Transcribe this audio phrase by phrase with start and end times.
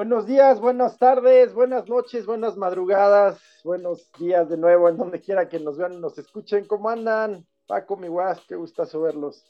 [0.00, 5.46] Buenos días, buenas tardes, buenas noches, buenas madrugadas, buenos días de nuevo en donde quiera
[5.46, 6.64] que nos vean y nos escuchen.
[6.64, 7.44] ¿Cómo andan?
[7.66, 9.44] Paco, mi guas, qué gustazo verlos.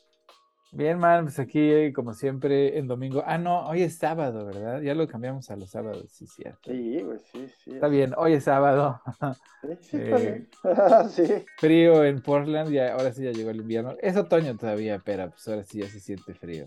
[0.73, 3.23] Bien, man, pues aquí como siempre en domingo.
[3.25, 4.83] Ah, no, hoy es sábado, ¿verdad?
[4.83, 6.69] Ya lo cambiamos a los sábados, sí, cierto.
[6.69, 7.71] Sí, pues sí, sí.
[7.75, 9.01] Está bien, hoy es sábado.
[9.83, 10.49] Sí, Eh,
[11.11, 11.45] sí.
[11.59, 13.95] Frío en Portland, ya, ahora sí ya llegó el invierno.
[14.01, 16.67] Es otoño todavía, pero pues ahora sí ya se siente frío.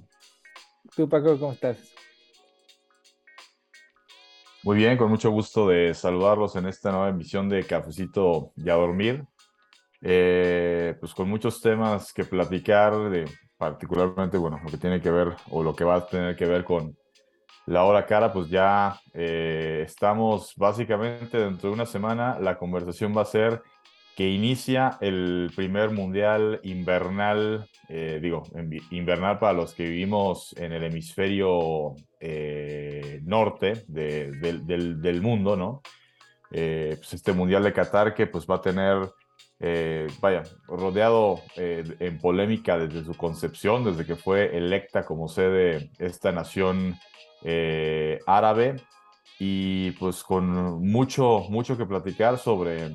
[0.96, 1.94] ¿Tú, Paco, cómo estás?
[4.64, 8.76] Muy bien, con mucho gusto de saludarlos en esta nueva emisión de Cafecito y a
[8.76, 9.26] Dormir.
[10.02, 13.26] Eh, pues con muchos temas que platicar, de,
[13.58, 16.64] particularmente, bueno, lo que tiene que ver o lo que va a tener que ver
[16.64, 16.96] con
[17.66, 23.24] la hora cara, pues ya eh, estamos básicamente dentro de una semana, la conversación va
[23.24, 23.62] a ser
[24.16, 28.44] que inicia el primer mundial invernal, eh, digo,
[28.92, 35.82] invernal para los que vivimos en el hemisferio eh, norte de- del, mundo, ¿no?
[36.52, 39.10] Eh, pues este mundial de Qatar que pues va a tener,
[40.22, 46.96] vaya, rodeado en polémica desde su concepción, desde que fue electa como sede esta nación
[48.28, 48.76] árabe
[49.40, 52.92] y pues con mucho, mucho que platicar sobre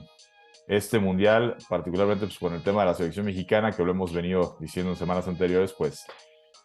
[0.68, 4.56] este mundial, particularmente pues, con el tema de la selección mexicana, que lo hemos venido
[4.60, 6.04] diciendo en semanas anteriores, pues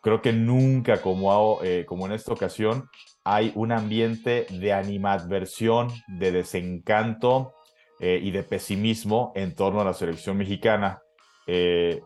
[0.01, 2.89] creo que nunca como, eh, en esta ocasión
[3.23, 7.53] hay un ambiente de animadversión, de desencanto
[8.01, 11.01] eh, y de pesimismo en torno a la selección mexicana.
[11.47, 12.01] Eh,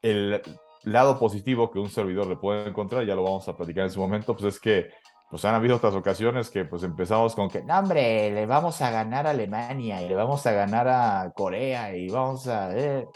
[0.00, 0.40] el
[0.84, 4.00] lado positivo que un servidor le puede encontrar, ya lo vamos a platicar en su
[4.00, 4.88] momento, pues es que
[5.32, 8.90] pues han habido otras ocasiones que pues empezamos con que, no hombre, le vamos a
[8.90, 12.76] ganar a Alemania y le vamos a ganar a Corea y vamos a...
[12.76, 13.08] eh".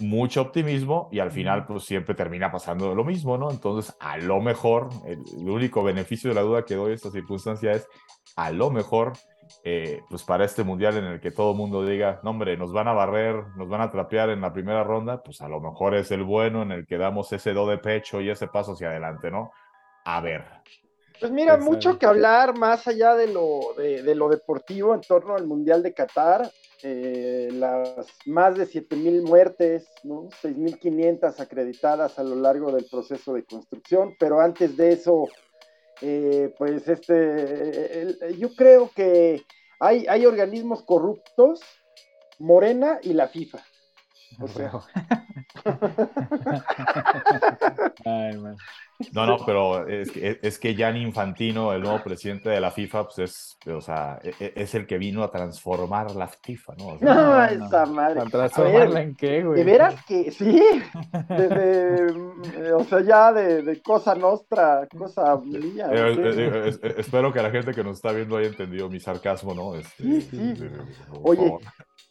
[0.00, 3.50] Mucho optimismo y al final pues siempre termina pasando lo mismo, ¿no?
[3.50, 7.10] Entonces a lo mejor, el, el único beneficio de la duda que doy a esta
[7.10, 7.86] circunstancia es
[8.36, 9.12] a lo mejor,
[9.64, 12.72] eh, pues para este mundial en el que todo el mundo diga, no hombre, nos
[12.72, 15.94] van a barrer, nos van a trapear en la primera ronda, pues a lo mejor
[15.94, 18.88] es el bueno en el que damos ese do de pecho y ese paso hacia
[18.88, 19.52] adelante, ¿no?
[20.06, 20.44] A ver.
[21.20, 25.34] Pues mira, mucho que hablar más allá de lo, de, de lo deportivo en torno
[25.36, 26.50] al Mundial de Qatar.
[26.86, 30.28] eh, las más de 7.000 muertes, ¿no?
[30.42, 35.26] 6.500 acreditadas a lo largo del proceso de construcción, pero antes de eso,
[36.02, 39.42] eh, pues este, el- yo creo que
[39.80, 41.60] hay, hay organismos corruptos,
[42.38, 43.60] Morena y la FIFA.
[44.42, 44.72] O sea,
[48.04, 48.56] Ay, man.
[49.12, 53.04] No, no, pero es que, es que Gianni Infantino, el nuevo presidente de la FIFA,
[53.04, 56.86] pues es, o sea, e- e- es el que vino a transformar la FIFA, ¿no?
[56.88, 57.66] O sea, no, no, no.
[57.66, 58.14] esa madre.
[58.16, 59.56] ¿Para A transformarla ver, en qué, güey?
[59.58, 60.60] De veras que sí,
[61.28, 62.42] desde, mm,
[62.76, 65.88] o sea, ya de, de cosa nostra, cosa mía.
[65.92, 69.00] Eh, eh, eh, es- espero que la gente que nos está viendo haya entendido mi
[69.00, 69.74] sarcasmo, ¿no?
[69.76, 70.36] Este, Sí, sí.
[70.62, 70.70] eh,
[71.22, 71.60] Oye, favor.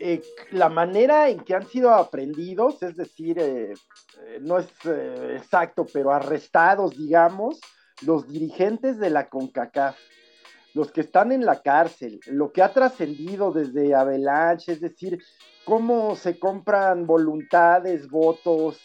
[0.05, 0.21] Eh,
[0.51, 6.11] la manera en que han sido aprendidos, es decir, eh, eh, no es exacto, pero
[6.11, 7.61] arrestados, digamos,
[8.01, 9.97] los dirigentes de la CONCACAF,
[10.73, 15.23] los que están en la cárcel, lo que ha trascendido desde Avalanche, es decir,
[15.63, 18.81] cómo se compran voluntades, votos.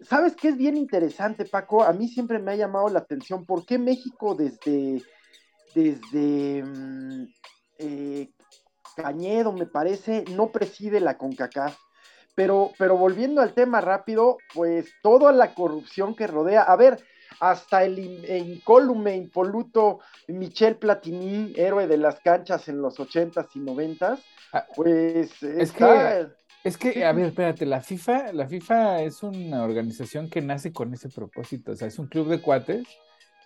[0.00, 1.82] ¿Sabes qué es bien interesante, Paco?
[1.82, 5.02] A mí siempre me ha llamado la atención por qué México desde,
[5.74, 7.26] desde mm,
[9.02, 11.76] Cañedo, me parece, no preside la CONCACAF.
[12.34, 17.02] Pero, pero volviendo al tema rápido, pues toda la corrupción que rodea, a ver,
[17.40, 23.60] hasta el e incólume, impoluto Michel Platini, héroe de las canchas en los ochentas y
[23.60, 24.20] noventas,
[24.52, 26.30] Ah, pues es está-
[26.64, 30.92] Es que, a ver, espérate, la FIFA, la FIFA es una organización que nace con
[30.94, 32.86] ese propósito, o sea, es un club de cuates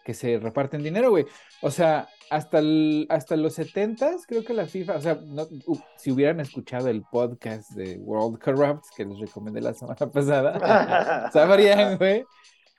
[0.04, 1.26] que se reparten dinero, güey.
[1.60, 5.78] O sea, hasta, el- hasta los 70 creo que la FIFA, o sea, no- uh,
[5.96, 11.99] si hubieran escuchado el podcast de World Corrupt, que les recomendé la semana pasada, sabrían,
[11.99, 12.25] güey,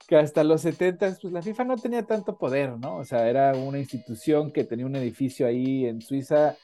[0.08, 2.98] que hasta los 70 pues la FIFA no tenía tanto poder, ¿no?
[2.98, 6.58] O sea, era una institución que tenía un edificio ahí en Suiza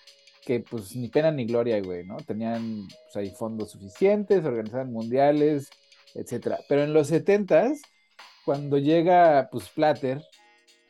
[0.45, 2.17] que pues ni pena ni gloria, güey, ¿no?
[2.17, 5.69] Tenían pues, ahí fondos suficientes, organizaban mundiales,
[6.15, 6.57] etcétera.
[6.67, 7.73] Pero en los 70
[8.45, 10.21] cuando llega pues Platter,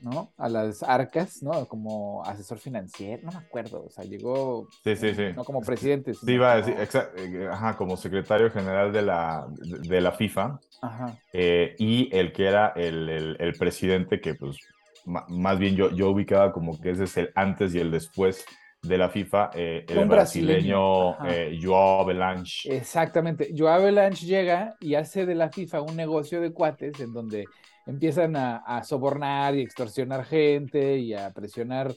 [0.01, 0.31] ¿no?
[0.37, 1.65] A las arcas, ¿no?
[1.67, 5.23] Como asesor financiero, no me acuerdo, o sea, llegó Sí, sí, sí.
[5.35, 6.13] no como presidente.
[6.13, 10.59] Sí, iba a como- decir, eh, ajá, como secretario general de la, de, la FIFA
[10.81, 11.17] Ajá.
[11.33, 14.57] eh, y el que era el, el- el presidente que pues
[15.05, 18.45] más bien yo, yo ubicaba como que ese es el antes y el después
[18.81, 22.73] de la FIFA, eh, el brasileño, eh, Joao Belange.
[22.73, 23.49] Exactamente.
[23.57, 27.45] Joao Avalanche llega y hace de la FIFA un negocio de cuates en donde
[27.89, 31.93] empiezan a, sobornar y extorsionar gente y a presionar.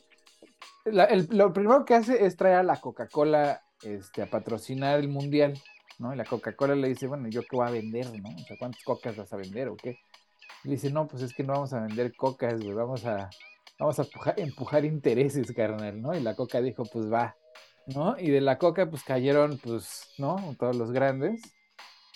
[0.84, 5.54] lo primero que hace es traer a la Coca-Cola este, a patrocinar el mundial,
[5.98, 6.14] ¿no?
[6.14, 8.30] Y la Coca-Cola le dice, bueno, ¿yo qué voy a vender, no?
[8.30, 9.98] O sea, ¿cuántas cocas vas a vender o qué?
[10.64, 13.28] Y le dice, no, pues es que no vamos a vender cocas, güey, vamos a,
[13.78, 14.06] vamos a
[14.36, 16.14] empujar, intereses, carnal, ¿no?
[16.14, 17.36] Y la coca dijo, pues va,
[17.86, 18.18] ¿no?
[18.18, 20.56] Y de la coca, pues cayeron, pues, ¿no?
[20.58, 21.42] Todos los grandes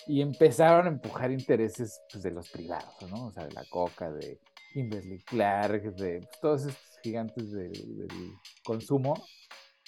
[0.07, 3.27] y empezaron a empujar intereses pues, de los privados, ¿no?
[3.27, 4.39] O sea, de la coca, de
[4.73, 8.09] Kimberly Clark, de pues, todos estos gigantes del,
[8.65, 9.15] consumo,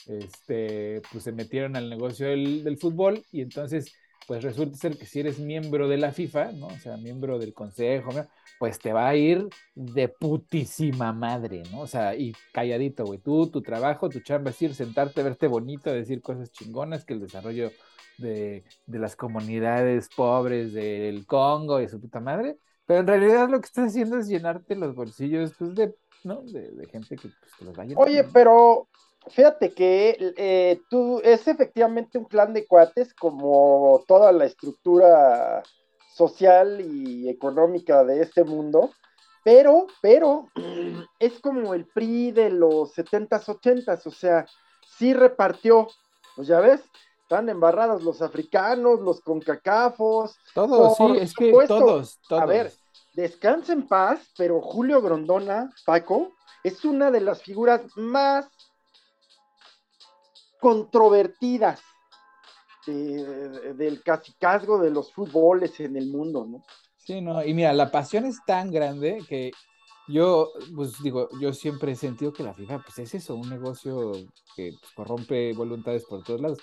[0.07, 3.93] este, pues se metieron al negocio del, del, fútbol y entonces,
[4.27, 6.67] pues resulta ser que si eres miembro de la FIFA, ¿no?
[6.69, 8.11] O sea, miembro del consejo,
[8.59, 11.81] pues te va a ir de putísima madre, ¿no?
[11.81, 13.21] O sea, y calladito, güey.
[13.21, 17.21] Tú, tu trabajo, tu chamba es ir, sentarte, verte bonito, decir cosas chingonas, que el
[17.21, 17.71] desarrollo
[18.19, 23.67] de, las comunidades pobres del Congo y su puta madre, pero en realidad lo que
[23.67, 25.95] estás haciendo es llenarte los bolsillos pues, de,
[26.25, 26.43] ¿no?
[26.43, 28.89] de, gente que pues, los va a Oye, pero
[29.29, 35.63] fíjate que eh, tú es efectivamente un clan de cuates como toda la estructura
[36.15, 38.91] social y económica de este mundo,
[39.45, 40.49] pero, pero
[41.19, 44.47] es como el PRI de los 70s, 80s, o sea,
[44.99, 45.87] sí repartió,
[46.35, 46.83] pues ya ves,
[47.29, 50.35] están embarrados los africanos, los concacafos.
[50.55, 52.43] Todos, sí, es que todos, todos.
[52.43, 52.73] A ver,
[53.13, 56.33] descansa en paz, pero Julio Grondona, Paco,
[56.65, 58.49] es una de las figuras más
[60.59, 61.83] controvertidas
[62.87, 66.65] del casicazgo de los fútboles en el mundo, ¿no?
[66.97, 69.51] Sí, no, y mira, la pasión es tan grande que
[70.07, 74.13] yo, pues digo, yo siempre he sentido que la FIFA, pues es eso, un negocio
[74.57, 76.59] que pues, corrompe voluntades por todos lados.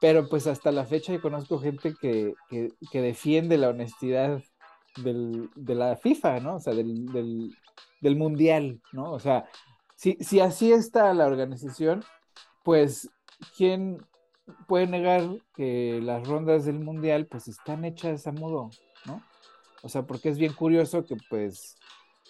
[0.00, 2.34] Pero pues hasta la fecha yo conozco gente que,
[2.92, 4.42] defiende la honestidad
[4.96, 6.56] de la FIFA, ¿no?
[6.56, 9.12] O sea, del, mundial, ¿no?
[9.12, 9.44] O sea,
[9.94, 12.02] si, si así está la organización,
[12.64, 13.10] pues,
[13.56, 13.98] ¿quién
[14.66, 15.22] puede negar
[15.54, 18.70] que las rondas del mundial pues están hechas a modo,
[19.04, 19.22] ¿no?
[19.82, 21.76] O sea, porque es bien curioso que pues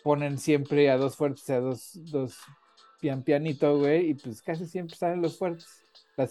[0.03, 2.39] ponen siempre a dos fuertes, a dos, dos
[3.01, 5.85] pian pianito, güey, y pues casi siempre salen los fuertes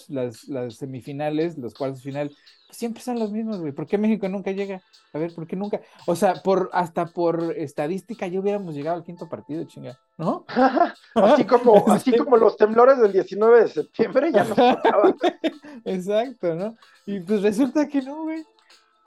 [0.10, 2.30] las, las, semifinales, los cuartos final,
[2.68, 3.72] pues siempre son los mismos, güey.
[3.72, 4.82] ¿Por qué México nunca llega?
[5.14, 5.82] A ver, ¿por qué nunca?
[6.06, 10.46] O sea, por, hasta por estadística ya hubiéramos llegado al quinto partido, chinga, ¿no?
[11.16, 15.16] así, como, así como los temblores del 19 de septiembre ya nos tocaban.
[15.86, 16.76] Exacto, ¿no?
[17.06, 18.44] Y pues resulta que no, güey.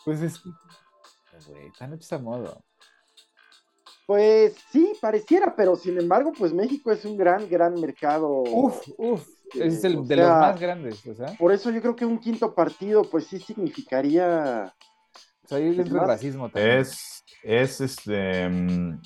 [0.04, 2.62] Pues es güey, están hechos a modo.
[4.06, 8.42] Pues sí, pareciera, pero sin embargo, pues México es un gran, gran mercado.
[8.42, 11.34] Uf, uf es el de los más grandes, o sea.
[11.38, 14.72] Por eso yo creo que un quinto partido, pues sí significaría.
[15.44, 16.78] O sea, ahí entra el racismo también.
[16.78, 18.48] Es, es este.
[18.48, 19.00] Mm,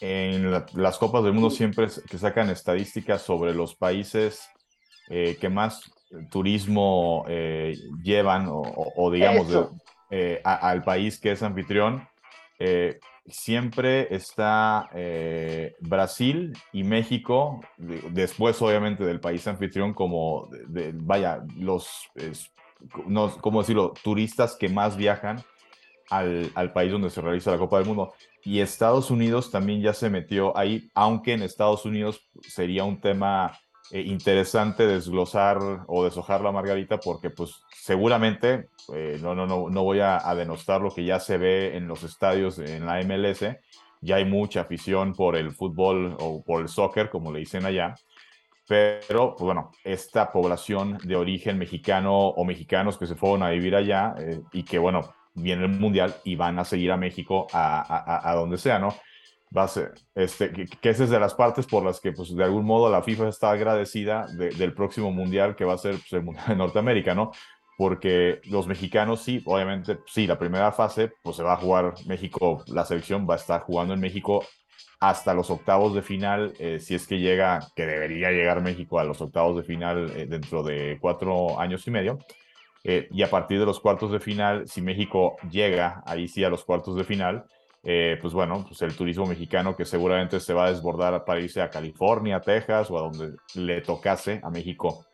[0.00, 4.50] en las Copas del Mundo siempre que sacan estadísticas sobre los países
[5.08, 5.90] eh, que más
[6.30, 9.70] turismo eh, llevan o, digamos
[10.10, 12.06] eh, al país que es anfitrión,
[13.26, 21.88] siempre está eh, Brasil y México, después obviamente del país anfitrión, como, de, vaya, los,
[23.06, 25.42] no, ¿cómo decirlo?, turistas que más viajan
[26.10, 28.12] al, al, país donde se realiza la Copa del Mundo.
[28.42, 33.58] Y Estados Unidos también ya se metió ahí, aunque en Estados Unidos sería un tema
[33.94, 39.84] eh, interesante desglosar o deshojar la margarita porque pues seguramente, eh, no, no, no, no
[39.84, 43.44] voy a, denostar lo que ya se ve en los estadios en la MLS,
[44.00, 47.94] ya hay mucha afición por el fútbol o por el soccer, como le dicen allá,
[48.66, 53.76] pero pues bueno, esta población de origen mexicano o mexicanos que se fueron a vivir
[53.76, 57.78] allá eh, y que bueno, viene el mundial y van a seguir a México a,
[57.80, 58.92] a, a donde sea, ¿no?
[59.56, 62.34] Va a ser, este, que, que esa es de las partes por las que, pues,
[62.34, 66.12] de algún modo la FIFA está agradecida del próximo mundial que va a ser pues,
[66.12, 67.32] el Mundial de Norteamérica, ¿no?
[67.76, 72.64] Porque los mexicanos, sí, obviamente, sí, la primera fase, pues se va a jugar México,
[72.68, 74.44] la selección va a estar jugando en México
[75.00, 79.04] hasta los octavos de final, eh, si es que llega, que debería llegar México a
[79.04, 82.18] los octavos de final eh, dentro de cuatro años y medio.
[82.84, 86.50] Eh, y a partir de los cuartos de final, si México llega ahí sí a
[86.50, 87.44] los cuartos de final,
[87.86, 91.60] eh, pues bueno, pues el turismo mexicano que seguramente se va a desbordar para irse
[91.60, 95.04] a California, Texas o a donde le tocase a México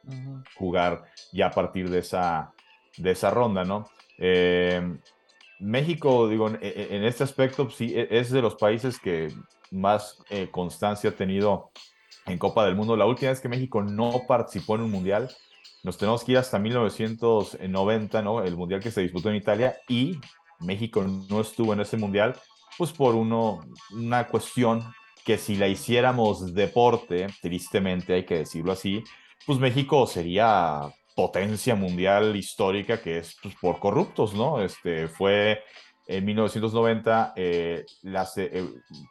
[0.55, 2.53] jugar ya a partir de esa,
[2.97, 3.89] de esa ronda, ¿no?
[4.19, 4.81] Eh,
[5.59, 9.35] México, digo, en, este aspecto pues sí e, es de los países que
[9.73, 11.73] más eh, constancia ha tenido
[12.27, 12.97] en Copa del Mundo.
[12.97, 15.29] La última vez que México no participó en un mundial,
[15.83, 18.45] nos tenemos que ir hasta 1990, ¿no?
[18.45, 20.21] El mundial que se disputó en Italia y
[20.61, 22.37] México no estuvo en ese mundial
[22.81, 23.61] pues por uno,
[23.93, 24.83] una cuestión
[25.23, 29.05] que si la hiciéramos deporte, tristemente hay que decirlo así,
[29.45, 34.63] pues México sería potencia mundial histórica que es pues, por corruptos, ¿no?
[34.63, 35.63] Este fue
[36.07, 37.85] en 1990, eh,
[38.39, 38.69] eh,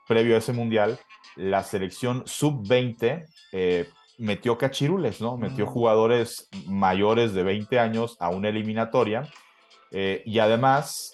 [0.08, 0.98] previo a ese mundial,
[1.36, 5.38] la selección sub-20 eh, metió cachirules, ¿no?
[5.38, 5.70] Metió mm.
[5.70, 9.30] jugadores mayores de 20 años a una eliminatoria
[9.92, 11.14] y además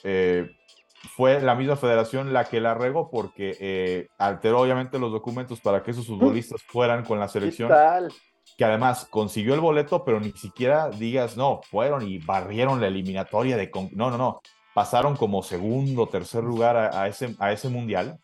[1.15, 5.91] fue la misma federación la que la regó porque alteró obviamente los documentos para que
[5.91, 7.71] esos futbolistas fueran con la selección.
[8.57, 13.57] Que además consiguió el boleto, pero ni siquiera digas, no, fueron y barrieron la eliminatoria
[13.57, 13.69] de...
[13.93, 14.41] No, no, no
[14.75, 18.19] pasaron como segundo tercer lugar a, ese, a ese mundial,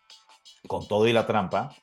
[0.68, 1.74] con todo y la trampa.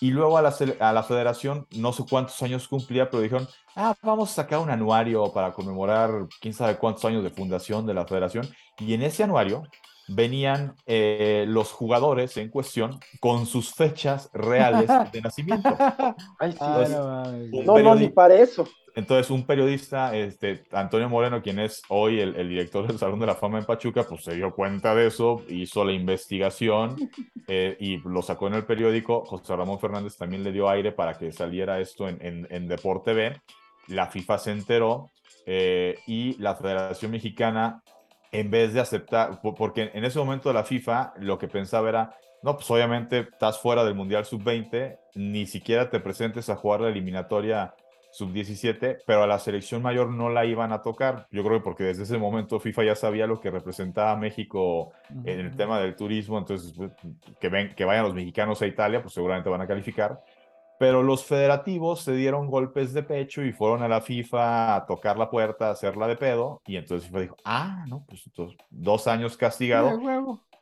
[0.00, 3.94] Y luego a la, a la federación, no sé cuántos años cumplía, pero dijeron, ah,
[4.02, 8.04] vamos a sacar un anuario para conmemorar quién sabe cuántos años de fundación de la
[8.04, 8.48] federación.
[8.78, 9.62] Y en ese anuario
[10.08, 15.76] venían eh, los jugadores en cuestión con sus fechas reales de nacimiento.
[16.38, 16.58] Ay, sí,
[17.64, 18.66] no, no, ni para eso.
[18.96, 23.34] Entonces, un periodista, este, Antonio Moreno, quien es hoy el, director del Salón de la
[23.34, 26.96] Fama en Pachuca, pues se dio cuenta de eso, hizo la investigación
[27.46, 29.22] eh, y lo sacó en el periódico.
[29.26, 33.38] José Ramón Fernández también le dio aire para que saliera esto en, en, Deporte B.
[33.88, 35.10] La FIFA se enteró
[35.44, 37.82] eh, y la Federación Mexicana,
[38.36, 42.54] en vez de aceptar, porque en ese momento la FIFA lo que pensaba era, no,
[42.54, 47.74] pues obviamente estás fuera del Mundial Sub-20, ni siquiera te presentes a jugar la eliminatoria
[48.10, 51.26] sub-17, pero a la selección mayor no la iban a tocar.
[51.30, 54.92] Yo creo que porque desde ese momento FIFA ya sabía lo que representaba México
[55.24, 56.92] en el tema del turismo, entonces pues,
[57.40, 60.22] que, ven, que vayan los mexicanos a Italia, pues seguramente van a calificar.
[60.78, 65.18] Pero los federativos se dieron golpes de pecho y fueron a la FIFA a tocar
[65.18, 69.06] la puerta, a hacerla de pedo, y entonces FIFA dijo, ah, no, pues entonces, dos
[69.06, 69.98] años castigado.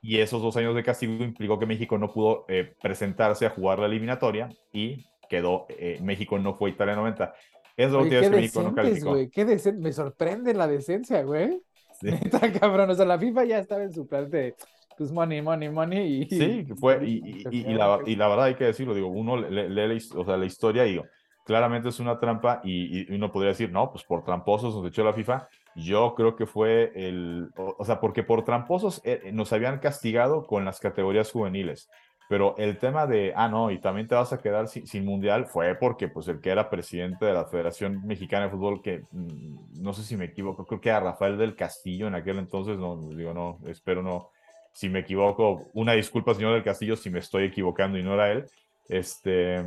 [0.01, 3.79] Y esos dos años de castigo implicó que México no pudo eh, presentarse a jugar
[3.79, 7.35] la eliminatoria y quedó, eh, México no fue Italia 90.
[7.77, 9.17] Es lo que México no calificó.
[9.33, 11.61] qué Me sorprende la decencia, güey.
[12.01, 12.11] Sí.
[12.61, 12.91] cabrón.
[12.91, 14.55] O sea, la FIFA ya estaba en su plan de
[14.97, 16.23] pues money, money, money.
[16.23, 19.69] Y, sí, fue, y, y, la, y, la, verdad hay que decirlo, digo, uno lee,
[19.69, 21.05] la, o sea, la historia y digo,
[21.45, 25.13] claramente es una trampa y, uno podría decir, no, pues por tramposos nos echó la
[25.13, 25.49] FIFA.
[25.77, 30.65] Yo creo que fue el, o, sea, porque por tramposos eh, nos habían castigado con
[30.65, 31.89] las categorías juveniles.
[32.29, 35.75] Pero el tema de, ah, no, y también te vas a quedar sin, mundial, fue
[35.75, 39.93] porque pues el que era presidente de la Federación Mexicana de Fútbol, que mm, no
[39.93, 43.35] sé si me equivoco, creo que era Rafael del Castillo en aquel entonces, no, digo,
[43.35, 44.31] no, espero no,
[44.75, 48.33] si me equivoco, una disculpa, señor del Castillo, si me estoy equivocando y no era
[48.33, 48.45] él,
[48.89, 49.65] este,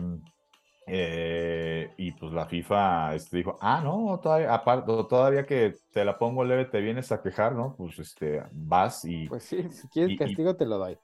[0.85, 6.17] eh, y pues la FIFA este, dijo, ah, no, todavía, aparte, todavía que te la
[6.17, 7.73] pongo leve, te vienes a quejar, ¿no?
[7.77, 9.27] Pues este, vas y...
[9.29, 10.97] Pues sí, si quieres castigo, te lo doy.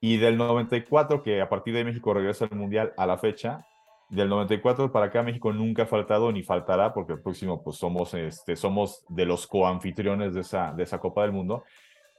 [0.00, 3.66] Y del 94, que a partir de México regresa al Mundial a la fecha,
[4.10, 8.12] del 94 para acá México nunca ha faltado ni faltará, porque el próximo pues somos,
[8.14, 11.64] este, somos de los coanfitriones de esa, de esa Copa del Mundo.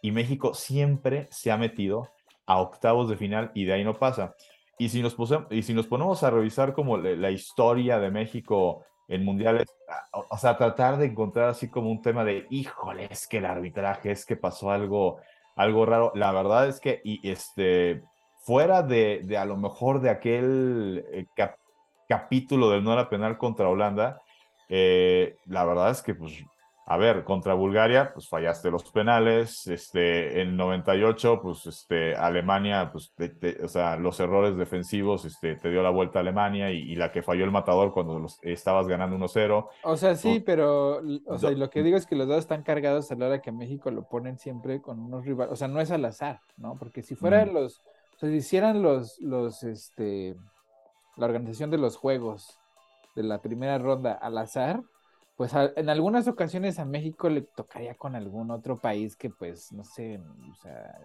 [0.02, 2.10] Y México siempre se ha metido
[2.46, 4.36] a octavos de final y de ahí no pasa.
[4.78, 9.68] Y si nos, ponemos a revisar como la, historia de México en mundiales,
[10.12, 14.12] o sea, tratar de encontrar así como un tema de, híjole, es que el arbitraje,
[14.12, 15.20] es que pasó algo
[15.56, 16.12] algo raro.
[16.16, 18.04] La verdad es que, y este,
[18.40, 21.26] fuera de, de a lo mejor de aquel eh,
[22.08, 24.22] capítulo del no era penal contra Holanda,
[24.70, 26.34] eh, la verdad es que, pues,
[26.92, 33.14] a ver, contra Bulgaria, pues fallaste los penales, este, en 98, pues, este, Alemania, pues,
[33.64, 37.24] o sea, los errores defensivos, este, te dio la vuelta a Alemania y, la que
[37.24, 39.70] falló el matador cuando los, estabas ganando 1-0.
[39.84, 43.10] O sea, sí, pero, o sea, lo que digo es que los dos están cargados
[43.10, 45.92] a la hora que México lo ponen siempre con unos rivales, o sea, no es
[45.92, 46.76] al azar, ¿no?
[46.78, 47.80] Porque si fueran los,
[48.16, 50.36] o sea, si hicieran los, los, este,
[51.16, 52.60] la organización de los juegos
[53.16, 54.82] de la primera ronda al azar,
[55.42, 59.84] pues en algunas ocasiones a México le tocaría con algún otro país que pues, no
[59.84, 61.00] sé, o sea,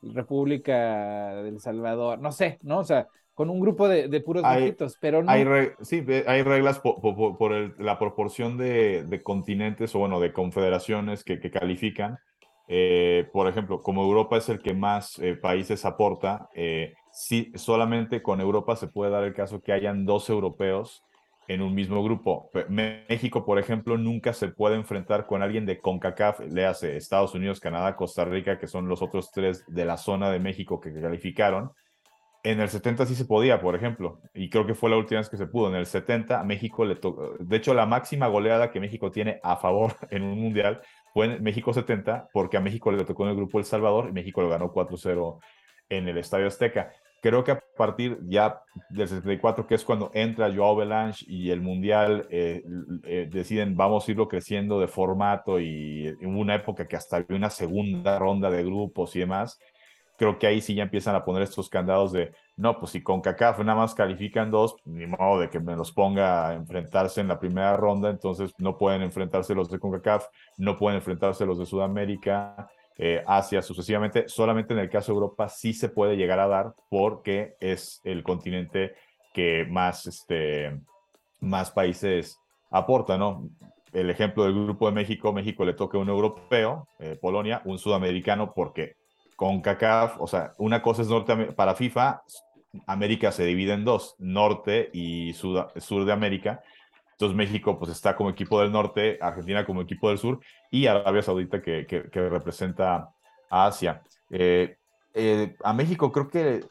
[0.00, 2.78] República del Salvador, no sé, ¿no?
[2.78, 5.30] O sea, con un grupo de, puros viejitos, pero no.
[5.30, 5.44] Hay
[5.82, 12.16] sí, hay reglas por, la proporción de, continentes o bueno, de confederaciones que, califican.
[12.68, 18.22] Eh, por ejemplo, como Europa es el que más eh, países aporta, eh, sí, solamente
[18.22, 21.04] con Europa se puede dar el caso que hayan dos europeos
[21.48, 22.50] en un mismo grupo.
[22.68, 27.60] México, por ejemplo, nunca se puede enfrentar con alguien de CONCACAF, le hace Estados Unidos,
[27.60, 31.72] Canadá, Costa Rica, que son los otros tres de la zona de México que calificaron.
[32.44, 35.28] En el 70 sí se podía, por ejemplo, y creo que fue la última vez
[35.28, 35.68] que se pudo.
[35.68, 39.38] En el 70 a México le tocó, de hecho la máxima goleada que México tiene
[39.44, 40.80] a favor en un mundial
[41.12, 44.12] fue en México 70, porque a México le tocó en el grupo El Salvador y
[44.12, 45.38] México lo ganó 4-0
[45.88, 46.92] en el Estadio Azteca.
[47.22, 51.60] Creo que a partir ya del 64, que es cuando entra Joao Belange y el
[51.60, 52.64] Mundial, eh,
[53.04, 57.36] eh, deciden vamos a irlo creciendo de formato y en una época que hasta había
[57.36, 59.60] una segunda ronda de grupos y demás,
[60.16, 63.20] creo que ahí sí ya empiezan a poner estos candados de, no, pues si con
[63.20, 67.28] CACAF nada más califican dos, ni modo de que me los ponga a enfrentarse en
[67.28, 70.26] la primera ronda, entonces no pueden enfrentarse los de CONCACAF,
[70.58, 72.68] no pueden enfrentarse los de Sudamérica,
[72.98, 74.28] eh, Asia sucesivamente.
[74.28, 78.22] Solamente en el caso de Europa sí se puede llegar a dar porque es el
[78.22, 78.94] continente
[79.32, 80.78] que más, este,
[81.40, 82.38] más países
[82.70, 83.48] aporta, ¿no?
[83.92, 88.52] El ejemplo del grupo de México, México le toca un europeo, eh, Polonia, un sudamericano,
[88.54, 88.96] porque
[89.36, 92.22] con CACAF, o sea, una cosa es norte para FIFA,
[92.86, 96.62] América se divide en dos, norte y sur de América,
[97.22, 100.40] entonces México pues está como equipo del norte, Argentina como equipo del sur
[100.72, 103.10] y Arabia Saudita que, representa
[103.48, 104.02] a Asia.
[104.28, 104.76] Eh,
[105.14, 106.64] eh, a México creo que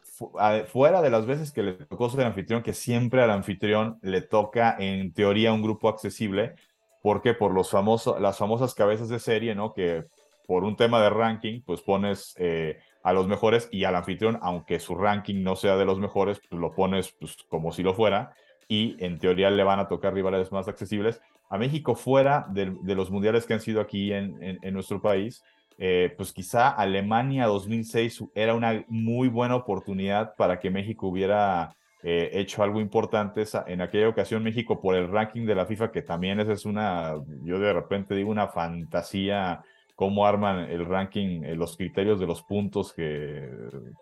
[0.66, 4.76] fuera de las veces que le tocó ser anfitrión, que siempre al anfitrión le toca
[4.78, 6.54] en teoría un grupo accesible,
[7.02, 9.72] porque por los famosos, las famosas cabezas de serie, ¿no?
[9.72, 10.04] Que
[10.46, 14.80] por un tema de ranking, pues pones eh, a los mejores y al anfitrión, aunque
[14.80, 18.34] su ranking no sea de los mejores, pues lo pones pues, como si lo fuera
[18.68, 21.20] y en teoría le van a tocar rivales más accesibles.
[21.48, 25.44] A México fuera de, los mundiales que han sido aquí en, nuestro país,
[25.78, 32.30] eh, pues quizá Alemania 2006 era una muy buena oportunidad para que México hubiera eh,
[32.32, 33.44] hecho algo importante.
[33.66, 37.14] En aquella ocasión México por el ranking de la FIFA, que también esa es una,
[37.42, 39.62] yo de repente digo una fantasía
[39.94, 43.50] cómo arman el ranking, eh, los criterios de los puntos que,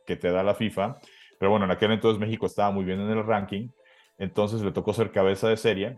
[0.07, 0.99] que te da la FIFA.
[1.38, 3.69] Pero bueno, en aquel entonces México estaba muy bien en el ranking
[4.21, 5.97] entonces le tocó ser cabeza de serie.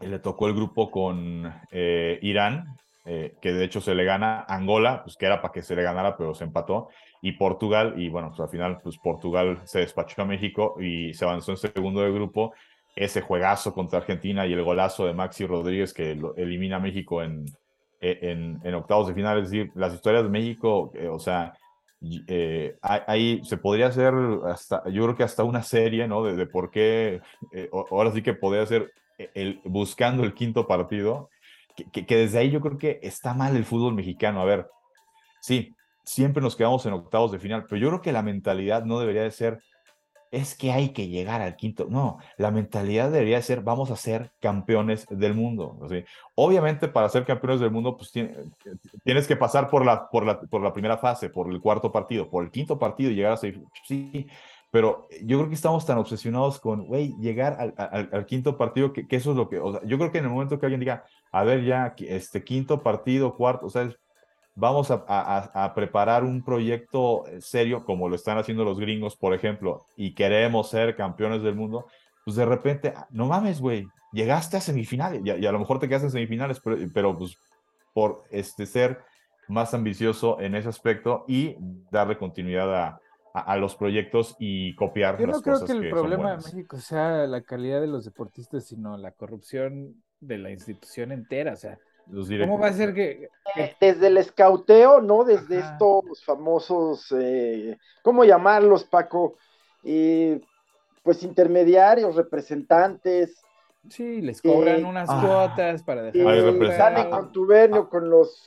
[0.00, 4.44] Y le tocó el grupo con eh, Irán, eh, que de hecho se le gana
[4.46, 6.88] Angola, pues que era para que se le ganara, pero se empató,
[7.20, 11.24] y Portugal, y bueno, pues al final, pues Portugal se despachó a México y se
[11.24, 12.52] avanzó en segundo de grupo.
[12.94, 17.22] Ese juegazo contra Argentina y el golazo de Maxi Rodríguez que lo elimina a México
[17.22, 17.44] en,
[18.00, 19.38] en octavos de final.
[19.38, 21.54] Es decir, las historias de México, eh, o sea,
[22.00, 24.14] eh, ahí se podría hacer
[24.46, 26.22] hasta, yo creo que hasta una serie, ¿no?
[26.22, 27.20] De, por qué,
[27.52, 28.92] eh, ahora sí que podría ser
[29.34, 31.28] el, buscando el quinto partido,
[31.92, 34.40] que, que, desde ahí yo creo que está mal el fútbol mexicano.
[34.40, 34.66] A ver,
[35.40, 39.00] sí, siempre nos quedamos en octavos de final, pero yo creo que la mentalidad no
[39.00, 39.58] debería de ser,
[40.30, 41.86] es que hay que llegar al quinto.
[41.88, 45.78] No, la mentalidad debería ser, vamos a ser campeones del mundo.
[46.34, 50.62] Obviamente, para ser campeones del mundo, pues tienes que pasar por la, por, la, por
[50.62, 53.60] la primera fase, por el cuarto partido, por el quinto partido y llegar a ser.
[53.84, 54.26] Sí,
[54.70, 57.74] pero yo creo que estamos tan obsesionados con, güey, llegar al,
[58.12, 60.66] al, quinto partido, que, eso es lo que, yo creo que en el momento que
[60.66, 63.90] alguien diga, a ver, ya, este quinto partido, cuarto, o sea,
[64.58, 69.86] vamos a, preparar un proyecto eh, serio, como lo están haciendo los gringos, por ejemplo,
[69.96, 71.86] y queremos ser campeones del mundo,
[72.24, 75.86] pues de repente, ah, no mames, güey, llegaste a semifinales, y a, lo mejor te
[75.86, 76.60] quedaste en semifinales,
[76.92, 77.38] pero, pues
[77.94, 78.98] por este, ser
[79.46, 81.56] más ambicioso en ese aspecto y
[81.90, 82.98] darle continuidad
[83.34, 87.40] a, los proyectos y copiar Yo no creo que el problema de México sea la
[87.42, 91.78] calidad de los deportistas, sino la corrupción de la institución entera, o sea,
[92.10, 95.24] ¿Cómo va a ser que, eh, Desde el escauteo, ¿no?
[95.24, 99.36] Desde estos famosos, eh, ¿cómo llamarlos, Paco?
[99.84, 100.40] Eh,
[101.02, 103.42] pues intermediarios, representantes.
[103.88, 105.22] Sí, les cobran unas ah.
[105.24, 106.26] cuotas para dejar.
[106.26, 108.44] Hay en contubernio con los,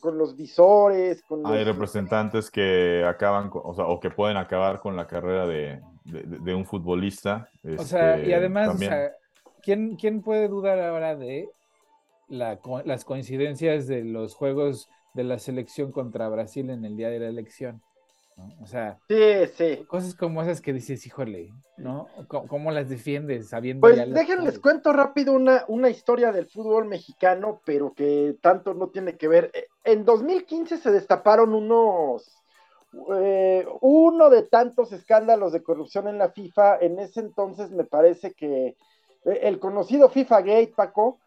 [0.00, 1.22] con los visores.
[1.22, 5.80] Con Hay representantes que acaban, o, sea, o que pueden acabar con la carrera de,
[6.04, 7.48] de, un futbolista.
[7.78, 8.76] o sea, y este, además,
[9.62, 11.50] ¿quién, ¿quién puede dudar ahora de
[12.32, 17.28] las coincidencias de los juegos de la selección contra Brasil en el día de la
[17.28, 17.82] elección.
[18.62, 18.98] O sea,
[19.86, 22.08] cosas como esas que dices, híjole, ¿no?
[22.28, 27.92] ¿Cómo, las defiendes sabiendo Pues déjenles cuento rápido una, una historia del fútbol mexicano, pero
[27.92, 29.50] que tanto no tiene que ver.
[29.52, 32.42] Eh, en 2015 se destaparon unos,
[33.14, 36.78] eh, uno de tantos escándalos de corrupción en la FIFA.
[36.78, 38.76] En ese entonces me parece que
[39.24, 41.18] eh, el conocido FIFA Gate, Paco,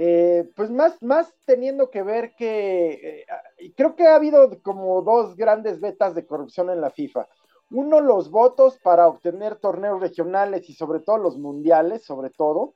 [0.00, 3.24] eh, pues más, más teniendo que ver que
[3.58, 7.26] eh, creo que ha habido como dos grandes vetas de corrupción en la FIFA.
[7.72, 12.74] Uno, los votos para obtener torneos regionales y sobre todo los mundiales, sobre todo.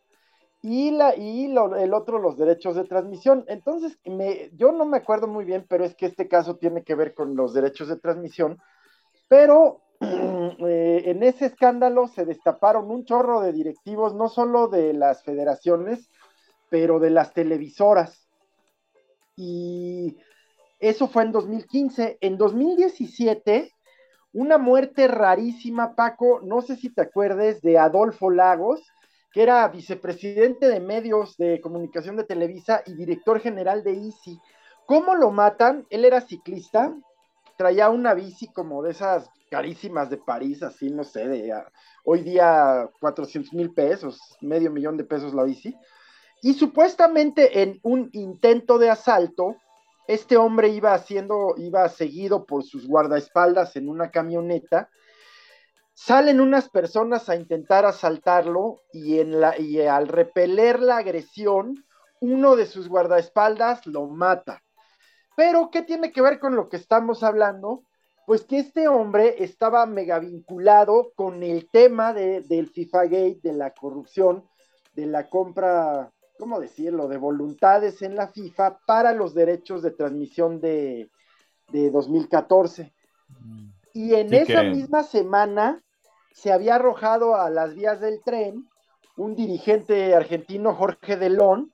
[0.62, 3.44] Y, la, y el otro, los derechos de transmisión.
[3.46, 6.96] Entonces, me, yo no me acuerdo muy bien, pero es que este caso tiene que
[6.96, 8.58] ver con los derechos de transmisión.
[9.28, 15.22] Pero eh, en ese escándalo se destaparon un chorro de directivos, no solo de las
[15.22, 16.10] federaciones,
[16.72, 18.26] pero de las televisoras.
[19.36, 20.16] Y
[20.80, 22.16] eso fue en 2015.
[22.22, 23.70] En 2017
[24.32, 28.80] una muerte rarísima, Paco, no sé si te acuerdes de Adolfo Lagos,
[29.30, 34.40] que era vicepresidente de medios de comunicación de Televisa y director general de ICI.
[34.86, 35.86] ¿Cómo lo matan?
[35.90, 36.94] Él era ciclista,
[37.58, 41.70] traía una bici como de esas carísimas de París, así, no sé, de ah,
[42.06, 45.76] hoy día 400 mil pesos, medio millón de pesos la bici.
[46.44, 49.56] Y supuestamente en un intento de asalto,
[50.08, 54.90] este hombre iba haciendo, iba seguido por sus guardaespaldas en una camioneta.
[55.94, 61.84] Salen unas personas a intentar asaltarlo y, en la, y al repeler la agresión,
[62.20, 64.64] uno de sus guardaespaldas lo mata.
[65.36, 67.84] Pero, ¿qué tiene que ver con lo que estamos hablando?
[68.26, 73.52] Pues que este hombre estaba mega vinculado con el tema de, del FIFA Gate, de
[73.52, 74.44] la corrupción,
[74.94, 80.60] de la compra ¿cómo decirlo?, de voluntades en la FIFA para los derechos de transmisión
[80.60, 81.08] de,
[81.72, 82.92] 2014.
[83.40, 83.68] Mm.
[83.94, 85.82] Y en esa misma semana
[86.32, 88.68] se había arrojado a las vías del tren
[89.16, 91.72] un dirigente argentino, Jorge Delón,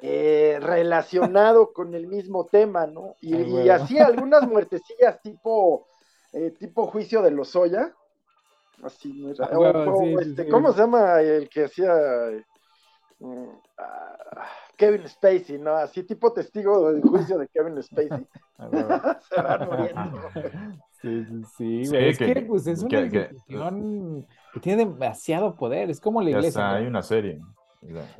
[0.00, 3.16] eh, relacionado con el mismo tema, ¿no?
[3.20, 5.86] Y, así algunas muertecillas tipo,
[6.32, 7.94] eh, tipo juicio de Lozoya.
[8.82, 11.94] Así, muy este, ¿Cómo se llama el que hacía
[13.78, 15.74] Ah, Kevin Spacey, ¿no?
[15.76, 18.26] Así tipo testigo del juicio de Kevin Spacey.
[19.28, 20.20] Se van muriendo.
[21.00, 21.24] Sí,
[21.56, 21.96] sí, sí.
[21.96, 25.90] es que, pues es una institución que, tiene demasiado poder.
[25.90, 26.74] Es como la iglesia.
[26.74, 27.40] hay una serie.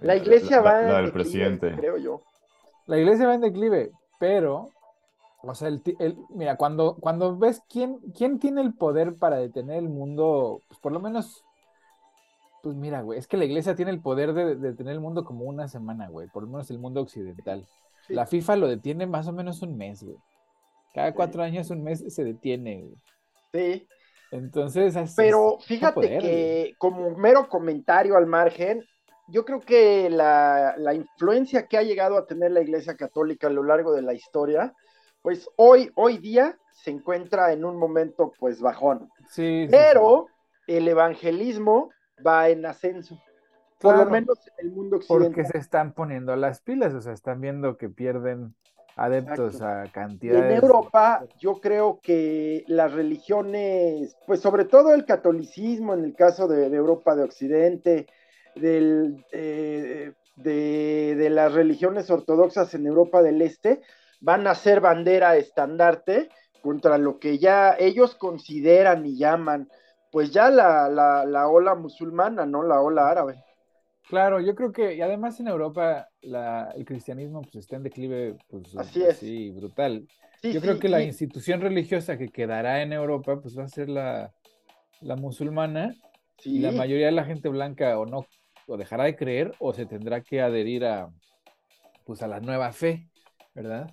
[0.01, 1.77] La, iglesia va en declive, presidente.
[1.77, 2.23] creo yo.
[2.87, 4.71] La iglesia va en declive, pero,
[5.43, 5.83] o sea, el,
[6.31, 10.91] mira, cuando, cuando ves quién, quién tiene el poder para detener el mundo, pues por
[10.91, 11.45] lo menos
[12.63, 15.45] pues mira, güey, es que la iglesia tiene el poder de, tener el mundo como
[15.45, 17.67] una semana, güey, por lo menos el mundo occidental.
[18.09, 20.17] La FIFA lo detiene más o menos un mes, güey.
[20.95, 22.95] Cada cuatro años, un mes se detiene, güey.
[23.53, 23.89] Sí.
[24.31, 28.83] Entonces, pero fíjate que como mero comentario al margen,
[29.29, 33.63] yo creo que la, influencia que ha llegado a tener la Iglesia Católica a lo
[33.63, 34.73] largo de la historia,
[35.21, 39.11] pues hoy, hoy día se encuentra en un momento pues bajón.
[39.29, 39.67] Sí.
[39.71, 40.29] Pero
[40.67, 41.91] el evangelismo
[42.25, 43.21] va en ascenso.
[43.81, 45.33] Por lo menos en el mundo occidental.
[45.33, 48.55] Porque se están poniendo las pilas, o sea, están viendo que pierden
[48.97, 50.45] adeptos a cantidades.
[50.45, 56.47] en Europa, yo creo que las religiones, pues sobre todo el catolicismo, en el caso
[56.47, 58.07] de, Europa de Occidente,
[58.55, 63.81] del, eh, de, de, las religiones ortodoxas en Europa del Este,
[64.21, 66.29] van a ser bandera estandarte
[66.63, 69.69] contra lo que ya ellos consideran y llaman
[70.13, 70.89] pues ya la,
[71.25, 72.63] la, ola musulmana, ¿no?
[72.63, 73.43] La ola árabe.
[74.09, 78.37] Claro, yo creo que, y además en Europa la, el cristianismo pues está en declive,
[78.47, 79.17] pues así es.
[79.17, 80.07] Sí, brutal.
[80.43, 84.31] yo creo que la institución religiosa que quedará en Europa pues va a ser la,
[85.01, 85.95] la musulmana
[86.45, 88.27] y la mayoría de la gente blanca o no,
[88.67, 91.09] o dejará de creer o se tendrá que adherir a,
[92.05, 93.09] pues a la nueva fe,
[93.55, 93.91] ¿verdad?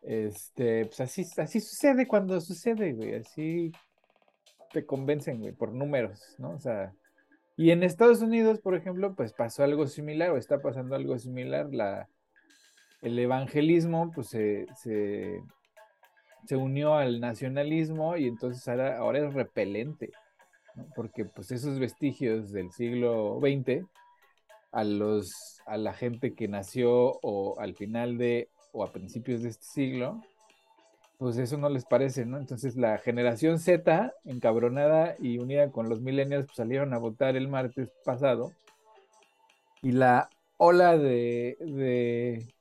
[0.00, 3.70] Este, pues así, así sucede cuando sucede, güey, así
[4.72, 6.50] te convencen, güey, por números, ¿no?
[6.50, 6.92] O sea,
[7.56, 11.68] y en Estados Unidos, por ejemplo, pues pasó algo similar o está pasando algo similar.
[11.72, 12.08] La,
[13.02, 20.10] el evangelismo, pues se, se, unió al nacionalismo y entonces ahora, ahora es repelente,
[20.74, 20.86] ¿no?
[20.94, 23.86] porque pues esos vestigios del siglo XX
[24.70, 29.50] a, los, a la gente que nació o al final de o a principios de
[29.50, 30.22] este siglo,
[31.22, 32.36] pues eso no les parece, ¿no?
[32.36, 37.46] Entonces la generación Z, encabronada y unida con los millennials, pues salieron a votar el
[37.46, 38.50] martes pasado.
[39.82, 42.52] Y la ola de, de,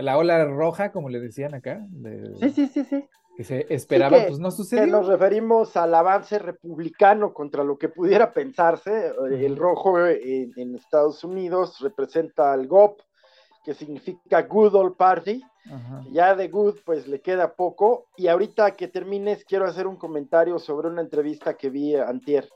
[0.00, 1.84] la ola roja, como le decían acá.
[2.38, 3.08] sí, sí, sí, sí.
[3.36, 4.86] Que se esperaba, pues no sucedió.
[4.86, 9.12] nos referimos al avance republicano contra lo que pudiera pensarse.
[9.28, 13.00] El rojo en, en Estados Unidos representa al GOP,
[13.64, 15.42] que significa Good Old Party
[16.10, 18.06] ya de Good, pues le queda poco.
[18.16, 22.48] Y ahorita que termines, quiero hacer un comentario sobre una entrevista que vi antier.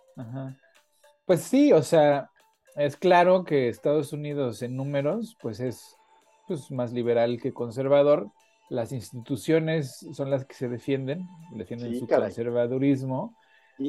[1.26, 2.30] Pues sí, o sea,
[2.76, 5.96] es claro que Estados Unidos en números, pues es
[6.46, 8.28] pues, más liberal que conservador.
[8.70, 13.36] Las instituciones son las que se defienden, defienden su conservadurismo.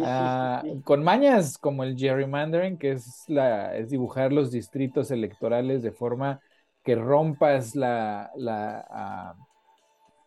[0.02, 5.92] Ah, con mañas como el gerrymandering, que es, la, es dibujar los distritos electorales de
[5.92, 6.42] forma
[6.86, 8.32] que rompas la...
[8.36, 9.36] La, ah,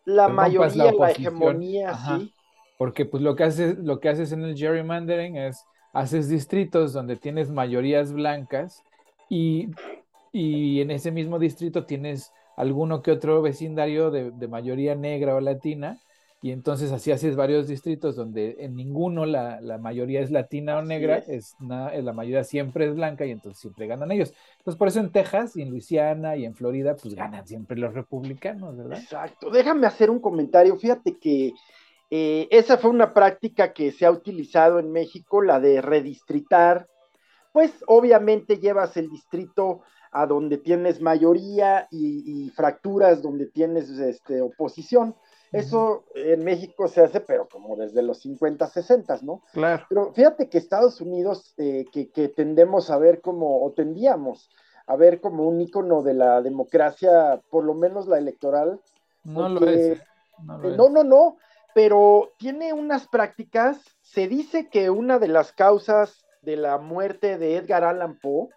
[0.04, 2.34] la mayoría, la, hegemonía, sí.
[2.78, 7.16] Porque pues lo que, haces, lo que haces en el gerrymandering es, haces distritos donde
[7.16, 8.82] tienes mayorías blancas
[9.28, 9.70] y,
[10.32, 15.98] en ese mismo distrito tienes alguno que otro vecindario de, mayoría negra o latina
[16.40, 21.18] y entonces así haces varios distritos donde en ninguno la, mayoría es latina o negra,
[21.26, 21.56] es.
[21.58, 24.32] nada, la mayoría siempre es blanca y entonces siempre ganan ellos.
[24.58, 27.92] Entonces por eso en Texas y en Luisiana y en Florida pues ganan siempre los
[27.92, 29.00] republicanos, ¿verdad?
[29.00, 29.50] Exacto.
[29.50, 30.76] Déjame hacer un comentario.
[30.76, 31.54] Fíjate que
[32.10, 36.86] eh, esa fue una práctica que se ha utilizado en México, la de redistritar.
[37.52, 39.80] Pues obviamente llevas el distrito
[40.12, 45.16] a donde tienes mayoría y, y fracturas donde tienes este, oposición
[45.52, 49.42] eso en México se hace, pero como desde los 50, 60, ¿no?
[49.52, 49.86] Claro.
[49.88, 54.50] Pero fíjate que Estados Unidos, eh, que, tendemos a ver como, o tendíamos
[54.86, 58.80] a ver como un ícono de la democracia, por lo menos la electoral.
[59.24, 60.00] No lo es.
[60.44, 61.36] No, no, no, no,
[61.74, 67.56] pero tiene unas prácticas, se dice que una de las causas de la muerte de
[67.56, 68.48] Edgar Allan Poe,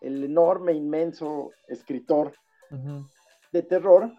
[0.00, 2.34] el enorme, inmenso escritor
[3.52, 4.12] de terror,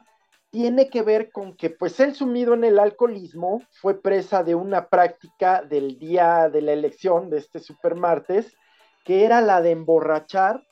[0.54, 4.88] tiene que ver con que pues él sumido en el alcoholismo fue presa de una
[4.88, 8.56] práctica del día de la elección de este supermartes,
[9.04, 10.63] que era la de emborrachar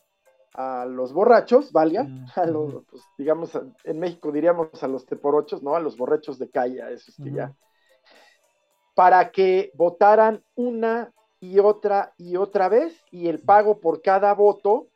[0.53, 5.73] a los borrachos, valga, a los, pues, digamos, en México diríamos a los teporochos, ¿no?
[5.75, 7.55] A los borrachos de calle, a esos que ya,
[8.93, 14.90] para que votaran una y otra y otra vez, y el pago por cada voto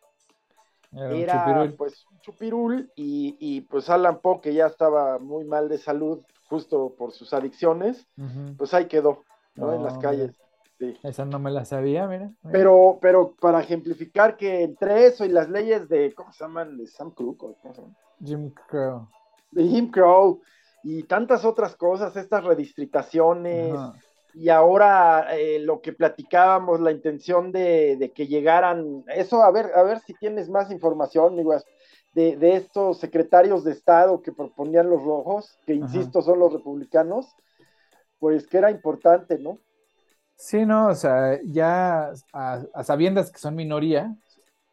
[0.95, 6.23] era, pues un chupirul y, pues Alan Poe, que ya estaba muy mal de salud
[6.49, 8.08] justo por sus adicciones,
[8.58, 9.23] pues ahí quedó,
[9.55, 9.73] ¿no?
[9.73, 10.31] en las calles.
[11.03, 12.31] Esa no me la sabía, mira.
[12.51, 16.77] Pero, pero para ejemplificar que entre eso y las leyes de, ¿cómo se llaman?
[16.77, 17.95] De Sam Crook, ¿cómo se llama?
[18.23, 19.08] Jim Crow.
[19.51, 20.41] De Jim Crow
[20.84, 23.73] y tantas otras cosas, estas redistritaciones,
[24.36, 29.84] y ahora eh, lo que platicábamos, la intención de, que llegaran, eso, a ver, a
[29.84, 31.63] ver si tienes más información, Miguel,
[32.13, 37.34] de, de, estos secretarios de Estado que proponían los rojos, que insisto son los republicanos,
[38.19, 39.60] pues que era importante, ¿no?
[40.36, 44.15] Sí, no, o sea, ya a sabiendas que son minoría,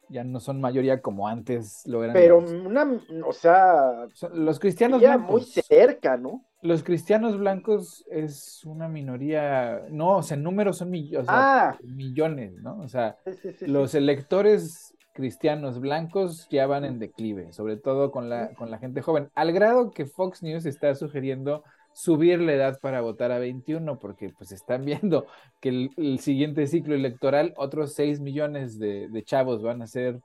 [0.09, 2.15] ya no son mayoría como antes lo eran.
[2.15, 5.31] Pero una, o sea, los cristianos blancos.
[5.31, 6.45] muy cerca, ¿no?
[6.63, 10.93] Los cristianos blancos es una minoría, no, o sea, números son
[11.29, 11.77] ah.
[11.83, 12.79] millones, ¿no?
[12.81, 13.17] O sea,
[13.61, 19.03] los electores cristianos blancos ya van en declive, sobre todo con la, con la gente
[19.03, 23.99] joven, al grado que Fox News está sugiriendo subir la edad para votar a 21,
[23.99, 25.27] porque pues están viendo
[25.61, 30.21] que el, siguiente ciclo electoral, otros 6 millones de, chavos van a ser,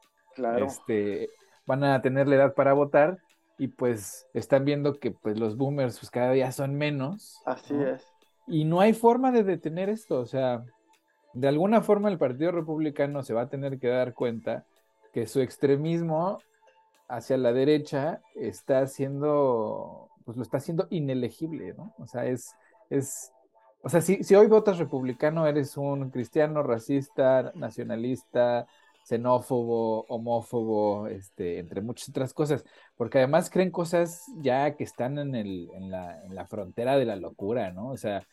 [0.66, 1.30] este,
[1.66, 3.20] van a tener la edad para votar,
[3.58, 7.42] y pues están viendo que pues los boomers pues cada día son menos.
[7.46, 8.06] Así es.
[8.48, 10.64] Y no hay forma de detener esto, o sea,
[11.34, 14.66] de alguna forma el Partido Republicano se va a tener que dar cuenta
[15.14, 16.40] que su extremismo
[17.10, 21.94] hacia la derecha está haciendo pues lo está haciendo inelegible, ¿no?
[22.00, 22.54] O sea, es,
[22.90, 23.32] es,
[23.82, 28.68] o sea, si, si hoy votas republicano, eres un cristiano, racista, nacionalista,
[29.08, 32.66] xenófobo, homófobo, este, entre muchas otras cosas,
[32.96, 37.06] porque además creen cosas ya que están en, el, en, la, en la frontera de
[37.06, 37.90] la locura, ¿no?
[37.90, 38.28] O sea,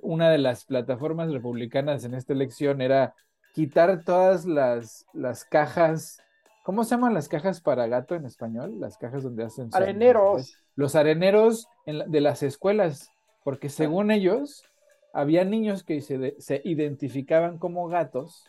[0.00, 3.14] una de las plataformas republicanas en esta elección era
[3.52, 6.22] quitar todas las, las cajas
[6.62, 8.78] ¿Cómo se llaman las cajas para gato en español?
[8.78, 9.70] Las cajas donde hacen...
[9.72, 10.56] Areneros.
[10.76, 13.10] Los areneros de las escuelas,
[13.42, 14.62] porque según ellos,
[15.12, 18.48] había niños que se, identificaban como gatos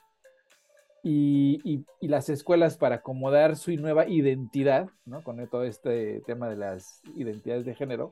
[1.04, 5.24] y, las escuelas para acomodar su nueva identidad, ¿no?
[5.24, 8.12] Con todo este tema de las identidades de género,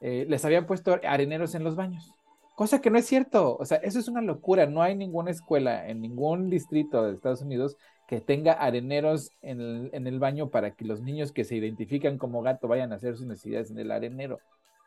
[0.00, 2.12] eh, les habían puesto areneros en los baños.
[2.56, 3.56] Cosa que no es cierto.
[3.58, 4.66] O sea, eso es una locura.
[4.66, 7.76] No hay ninguna escuela en ningún distrito de Estados Unidos
[8.08, 9.60] que tenga areneros en
[9.92, 13.26] el, baño para que los niños que se identifican como gato vayan a hacer sus
[13.26, 14.38] necesidades en el arenero.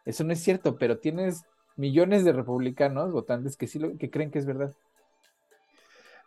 [0.06, 1.43] Eso no es cierto, pero tienes
[1.75, 4.73] millones de republicanos votantes que sí lo, que creen que es verdad.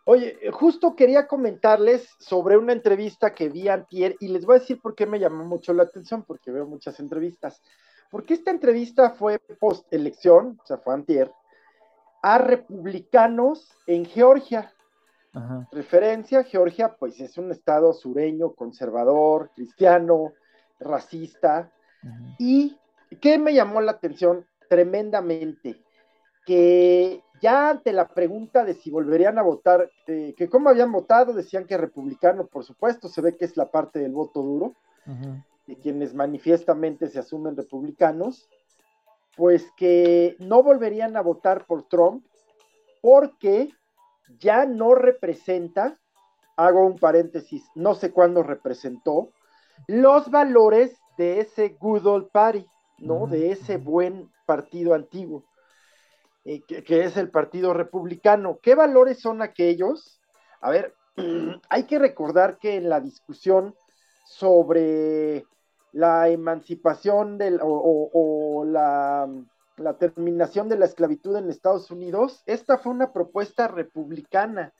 [0.05, 4.81] Oye, justo quería comentarles sobre una entrevista que vi antier y les voy a decir
[4.81, 7.61] por qué me llamó mucho la atención, porque veo muchas entrevistas.
[8.11, 11.31] Porque esta entrevista fue post elección, o sea, fue antier,
[12.21, 14.73] a republicanos en Georgia.
[15.71, 20.33] Referencia, Georgia, pues es un estado sureño, conservador, cristiano,
[20.79, 21.71] racista.
[22.37, 22.77] Y
[23.21, 25.81] ¿qué me llamó la atención tremendamente?
[26.45, 31.33] Que ya ante la pregunta de si volverían a votar, eh, que cómo habían votado,
[31.33, 34.73] decían que republicano, por supuesto, se ve que es la parte del voto duro,
[35.67, 38.49] de quienes manifiestamente se asumen republicanos,
[39.35, 42.25] pues que no volverían a votar por Trump
[43.01, 43.69] porque
[44.39, 45.97] ya no representa,
[46.55, 49.29] hago un paréntesis, no sé cuándo representó,
[49.87, 52.65] los valores de ese good old party,
[52.99, 53.27] ¿no?
[53.27, 55.43] De ese buen partido antiguo,
[56.45, 58.59] eh, que, es el Partido Republicano.
[58.61, 60.21] ¿Qué valores son aquellos?
[60.61, 60.93] A ver,
[61.69, 63.75] hay que recordar que en la discusión
[64.25, 65.45] sobre
[65.91, 69.29] la emancipación o, la,
[69.77, 74.73] la, terminación de la esclavitud en Estados Unidos, esta fue una propuesta republicana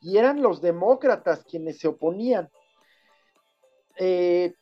[0.00, 2.50] y eran los demócratas quienes se oponían.
[3.96, 4.54] Eh,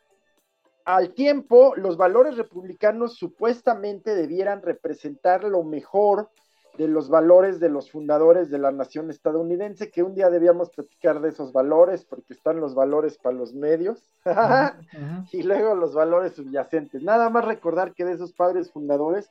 [0.84, 6.30] al tiempo, los valores republicanos supuestamente debieran representar lo mejor
[6.76, 11.20] de los valores de los fundadores de la nación estadounidense, que un día debíamos platicar
[11.20, 14.10] de esos valores, porque están los valores para los medios
[15.32, 17.02] y luego los valores subyacentes.
[17.02, 19.30] Nada más recordar que de esos padres fundadores,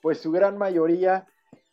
[0.00, 1.26] pues su gran mayoría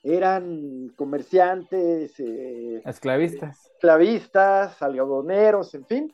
[0.03, 6.13] eran comerciantes, eh, esclavistas, esclavistas, algodoneros, en fin.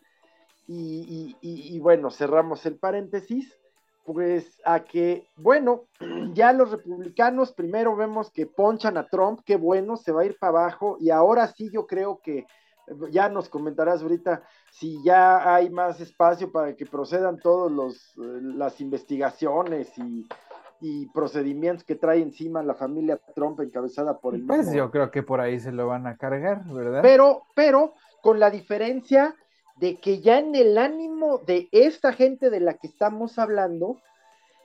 [0.67, 3.57] y bueno, cerramos el paréntesis
[4.07, 5.83] pues a que, bueno,
[6.33, 10.37] ya los republicanos primero vemos que ponchan a Trump, qué bueno, se va a ir
[10.39, 12.47] para abajo y ahora sí yo creo que
[13.11, 18.39] ya nos comentarás ahorita si ya hay más espacio para que procedan todos los eh,
[18.41, 20.25] las investigaciones y,
[21.11, 25.41] procedimientos que trae encima la familia Trump encabezada por el Pues yo creo que por
[25.41, 27.01] ahí se lo van a cargar, ¿verdad?
[27.01, 29.35] Pero pero con la diferencia
[29.79, 33.97] de que ya en el ánimo de esta gente de la que estamos hablando,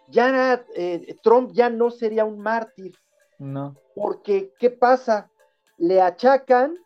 [0.09, 2.95] ya eh, Trump ya no sería un mártir.
[3.39, 3.77] No.
[3.95, 5.31] Porque, ¿qué pasa?
[5.77, 6.77] Le achacan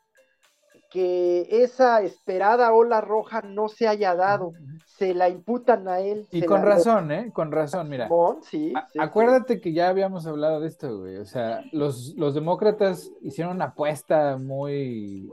[0.91, 4.53] que esa esperada ola roja no se haya dado.
[4.87, 6.27] Se la imputan a él.
[6.31, 7.31] Y con razón, ¿eh?
[7.33, 8.09] Con razón, mira.
[8.43, 11.19] sí, acuérdate que ya habíamos hablado de esto, güey.
[11.19, 15.31] O sea, los, los demócratas hicieron una apuesta muy,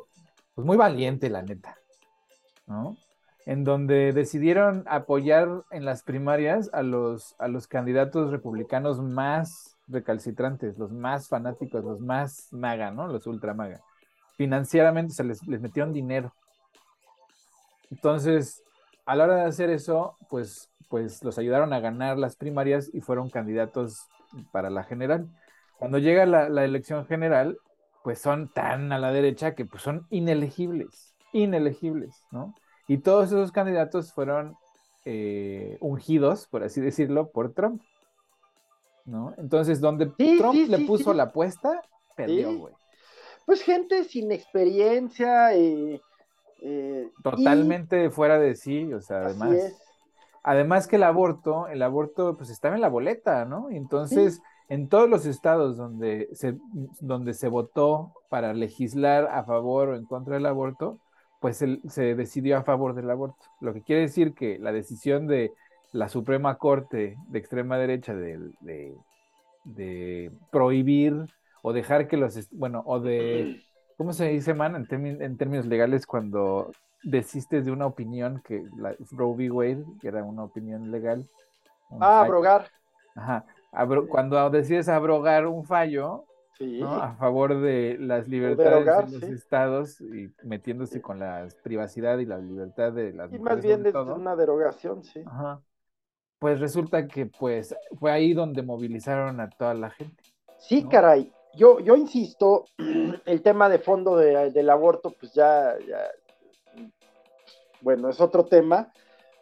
[0.53, 1.77] pues muy valiente, la neta.
[2.73, 2.97] ¿No?
[3.45, 10.77] En donde decidieron apoyar en las primarias a los, a los candidatos republicanos más recalcitrantes,
[10.77, 13.07] los más fanáticos, los más maga, ¿no?
[13.07, 13.81] Los ultra maga.
[14.37, 16.33] Financieramente se les, les metieron dinero.
[17.91, 18.63] Entonces,
[19.05, 23.01] a la hora de hacer eso, pues, pues los ayudaron a ganar las primarias y
[23.01, 24.07] fueron candidatos
[24.51, 25.27] para la general.
[25.77, 27.57] Cuando llega la, la elección general,
[28.03, 32.55] pues son tan a la derecha que pues son inelegibles inelegibles, ¿no?
[32.87, 34.55] Y todos esos candidatos fueron
[35.05, 37.81] eh, ungidos, por así decirlo, por Trump,
[39.05, 39.33] ¿no?
[39.37, 41.81] Entonces, donde Trump le puso la apuesta,
[42.15, 42.73] perdió, güey.
[43.45, 46.01] Pues gente sin experiencia, eh,
[46.61, 49.79] eh, totalmente fuera de sí, o sea, además.
[50.45, 53.69] Además que el aborto, el aborto pues estaba en la boleta, ¿no?
[53.69, 56.57] Entonces, en todos los estados donde se,
[56.99, 60.99] donde se votó para legislar a favor o en contra del aborto,
[61.43, 63.43] pues se decidió a favor del aborto.
[63.59, 65.51] Lo que quiere decir que la decisión de
[65.91, 68.39] la Suprema Corte de extrema derecha de,
[69.65, 71.13] de, prohibir
[71.61, 73.61] o dejar que los, bueno, o de,
[73.97, 74.87] ¿cómo se dice, man?
[74.89, 76.71] En, términos legales, cuando
[77.03, 79.51] desistes de una opinión que la Roe v.
[79.51, 81.27] Wade, que era una opinión legal.
[81.99, 82.69] Ah, abrogar.
[83.15, 83.43] Ajá.
[84.07, 86.23] cuando decides abrogar un fallo,
[86.85, 92.37] a favor de las libertades de los estados y metiéndose con la privacidad y la
[92.37, 95.23] libertad de las y más bien es una derogación, sí.
[96.39, 100.23] Pues resulta que pues fue ahí donde movilizaron a toda la gente.
[100.59, 101.31] Sí, caray.
[101.55, 102.65] Yo, yo insisto,
[103.25, 106.09] el tema de fondo del aborto, pues ya, ya,
[107.81, 108.91] bueno, es otro tema,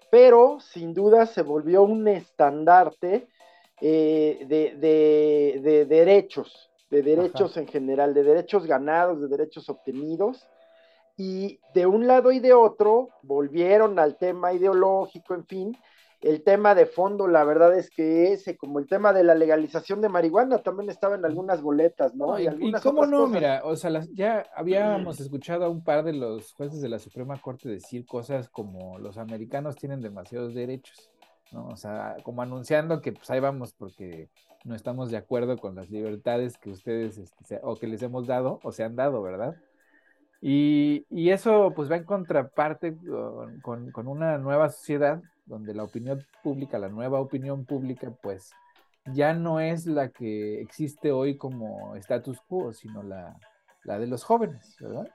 [0.09, 3.27] pero sin duda se volvió un estandarte
[3.79, 10.47] eh, de derechos, de derechos en general, de derechos ganados, de derechos obtenidos.
[11.17, 15.77] Y de un lado y de otro volvieron al tema ideológico, en fin,
[16.21, 20.01] el tema de fondo, la verdad es que ese, como el tema de la legalización
[20.01, 22.39] de marihuana, también estaba en algunas boletas, ¿no?
[22.39, 22.47] y,
[22.83, 26.89] cómo no, mira, o sea, ya habíamos escuchado a un par de los jueces de
[26.89, 31.09] la Suprema Corte decir cosas como los americanos tienen demasiados derechos,
[31.51, 31.67] ¿no?
[31.67, 34.29] O sea, como anunciando que pues ahí vamos porque
[34.63, 38.59] no estamos de acuerdo con las libertades que ustedes este, o que les hemos dado
[38.63, 39.55] o se han dado, ¿verdad?
[40.41, 42.97] Y, eso pues va en contraparte
[43.61, 48.51] con, con, una nueva sociedad donde la opinión pública, la nueva opinión pública, pues
[49.13, 53.37] ya no es la que existe hoy como status quo, sino la,
[53.83, 55.07] la de los jóvenes, ¿verdad?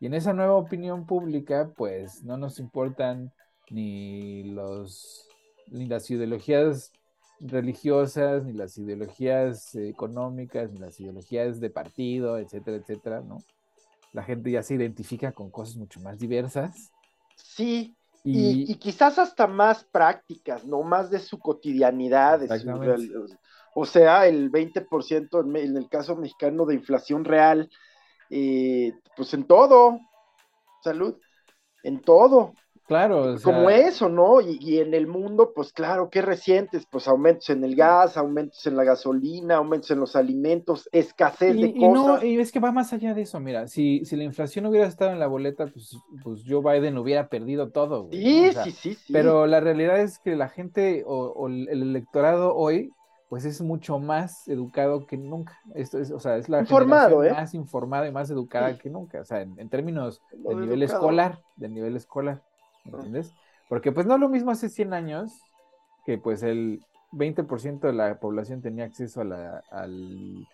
[0.00, 3.32] Y en esa nueva opinión pública, pues no nos importan
[3.70, 5.28] ni los
[5.68, 6.92] ni las ideologías
[7.40, 13.42] religiosas, ni las ideologías económicas, ni las ideologías de partido, etcétera, etcétera, ¿no?
[14.12, 16.90] La gente ya se identifica con cosas mucho más diversas.
[17.36, 20.82] Sí, y, quizás hasta más prácticas, ¿no?
[20.82, 22.48] Más de su cotidianidad, de
[23.78, 27.68] o sea, el 20% en, en el caso mexicano de inflación real,
[28.30, 30.00] eh, pues en todo,
[30.82, 31.16] salud,
[31.82, 32.54] en todo.
[32.86, 33.52] Claro, o sea...
[33.52, 34.40] como eso, ¿no?
[34.40, 36.86] Y, y, en el mundo, pues claro, ¿qué recientes?
[36.86, 41.62] Pues aumentos en el gas, aumentos en la gasolina, aumentos en los alimentos, escasez y,
[41.62, 42.22] de y cosas.
[42.22, 44.86] No, y es que va más allá de eso, mira, si, si la inflación hubiera
[44.86, 48.04] estado en la boleta, pues, pues Joe Biden hubiera perdido todo.
[48.04, 48.48] Güey, sí, ¿no?
[48.48, 51.68] o sea, sí, sí, sí, Pero la realidad es que la gente o, o el
[51.68, 52.92] electorado hoy
[53.28, 55.58] pues es mucho más educado que nunca.
[55.74, 57.40] Esto es, o sea, es la Informado, generación ¿eh?
[57.40, 58.78] más informada y más educada Sí.
[58.78, 59.20] que nunca.
[59.20, 61.00] O sea, en, en términos Lo de nivel educado.
[61.00, 62.45] escolar, de nivel escolar, ¿me Ah.
[62.92, 63.36] ¿Entiendes?
[63.68, 65.46] Porque pues no es lo mismo hace 100 años
[66.04, 70.48] que pues el 20% de la población tenía acceso a la, al,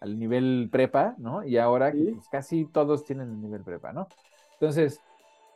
[0.00, 1.44] al nivel prepa, ¿no?
[1.44, 2.04] Y ahora Sí.
[2.12, 4.12] pues, casi todos tienen el nivel prepa, ¿no?
[4.60, 5.04] Entonces,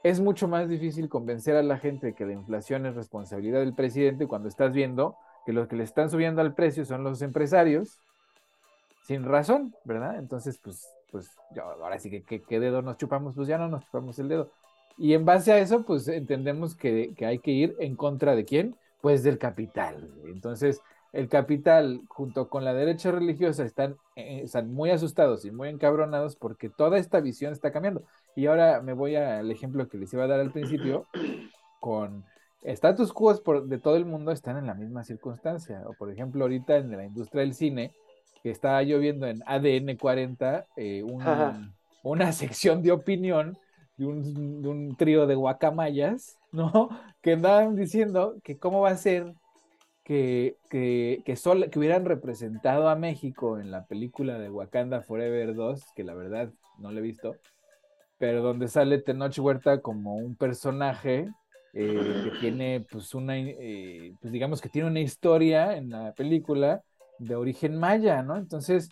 [0.03, 4.27] es mucho más difícil convencer a la gente que la inflación es responsabilidad del presidente
[4.29, 8.03] cuando estás viendo que los que le están subiendo al precio son los empresarios,
[9.03, 10.19] sin razón, ¿verdad?
[10.19, 13.69] Entonces, pues, pues ya, ahora sí que ¿qué, qué dedo nos chupamos, pues ya no
[13.69, 14.51] nos chupamos el dedo.
[14.99, 18.45] Y en base a eso, pues entendemos que, que hay que ir en contra de
[18.45, 18.77] quién?
[19.01, 20.11] Pues del capital.
[20.27, 20.83] Entonces,
[21.13, 26.37] el capital junto con la derecha religiosa están, eh, están muy asustados y muy encabronados
[26.37, 28.03] porque toda esta visión está cambiando.
[28.37, 31.07] Y ahora me voy al ejemplo que les iba a dar al principio
[31.81, 32.25] con
[32.63, 35.83] status quo por, de todo el mundo están en la misma circunstancia.
[35.87, 37.93] O por ejemplo, ahorita en la industria del cine,
[38.43, 41.73] que está lloviendo en ADN 40, eh, una,
[42.03, 43.59] una, sección de opinión
[43.99, 46.89] de un, de un, trío de guacamayas, ¿no?
[47.21, 49.35] Que andaban diciendo que cómo va a ser
[50.05, 55.55] que, que, que, sol, que hubieran representado a México en la película de Wakanda Forever
[55.55, 57.35] 2, que la verdad no la he visto,
[58.19, 61.29] pero donde sale Tenoch Huerta como un personaje
[61.75, 66.83] eh, que tiene pues una, eh, pues digamos que tiene una historia en la película
[67.19, 68.37] de origen maya, ¿no?
[68.37, 68.89] Entonces,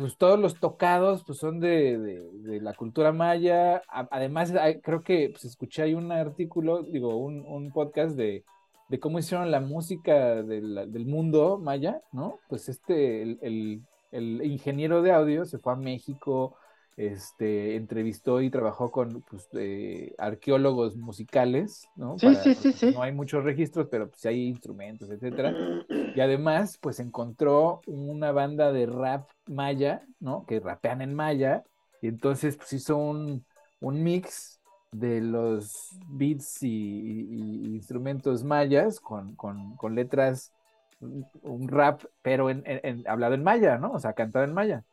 [0.00, 4.50] pues todos los tocados pues son de, de, la cultura maya, además
[4.82, 8.42] creo que pues, escuché ahí un artículo, digo, un, un podcast de,
[8.88, 12.38] de, cómo hicieron la música del, del mundo maya, ¿no?
[12.48, 16.56] Pues este, el, el ingeniero de audio se fue a México,
[17.00, 22.18] este, entrevistó y trabajó con pues, eh, arqueólogos musicales, ¿no?
[22.18, 22.94] Sí, Para, sí, pues, sí, sí.
[22.94, 25.54] No hay muchos registros, pero pues hay instrumentos, etcétera.
[26.14, 30.44] Y además, pues encontró una banda de rap maya, ¿no?
[30.44, 31.62] Que rapean en maya,
[32.02, 33.44] y entonces pues hizo un,
[33.78, 40.52] un mix de los beats y, y, y instrumentos mayas con, con, con, letras,
[41.00, 43.92] un rap, pero en, en, en, hablado en maya, ¿no?
[43.92, 44.84] O sea, cantado en maya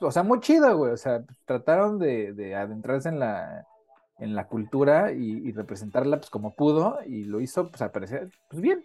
[0.00, 0.92] o sea, muy chido, güey.
[0.92, 3.66] O sea, trataron de, de adentrarse en la,
[4.18, 8.30] en la cultura y, y, representarla pues como pudo y lo hizo pues al parecer
[8.48, 8.84] pues bien.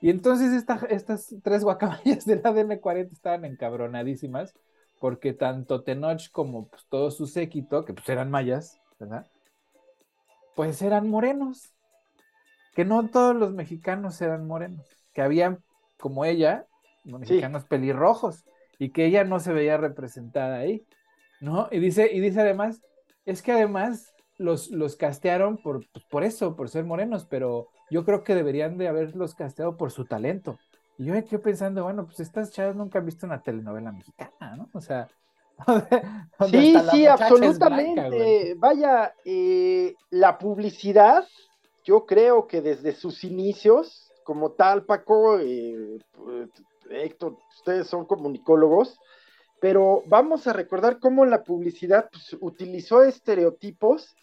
[0.00, 4.54] Y entonces esta, estas tres guacamayas del ADN 40 estaban encabronadísimas
[5.00, 9.26] porque tanto Tenoch como pues, todo su séquito, que pues eran mayas, ¿verdad?
[10.54, 11.72] Pues eran morenos.
[12.74, 14.86] Que no todos los mexicanos eran morenos.
[15.12, 15.62] Que habían,
[15.98, 16.66] como ella,
[17.04, 17.68] mexicanos sí.
[17.68, 18.44] pelirrojos
[18.78, 20.84] y que ella no se veía representada ahí,
[21.40, 21.68] ¿no?
[21.70, 22.82] Y dice, y dice además,
[23.24, 28.04] es que además los, los castearon por, pues, por eso, por ser morenos, pero yo
[28.04, 30.58] creo que deberían de haberlos casteado por su talento.
[30.98, 34.56] Y yo me quedé pensando, bueno, pues estas chavas nunca han visto una telenovela mexicana,
[34.56, 34.68] ¿no?
[34.72, 35.08] O sea,
[36.50, 38.08] sí, sí, absolutamente.
[38.08, 41.26] Blanca, Vaya, eh, la publicidad,
[41.84, 45.98] yo creo que desde sus inicios, como tal, Paco, eh,
[46.90, 48.98] Héctor, ustedes son comunicólogos,
[49.60, 54.14] pero vamos a recordar cómo la publicidad pues, utilizó estereotipos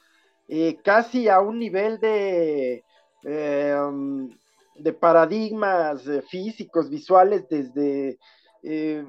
[0.47, 2.83] eh, casi a un nivel de,
[3.23, 3.75] eh,
[4.75, 8.17] de paradigmas eh, físicos, visuales, desde
[8.63, 9.03] eh,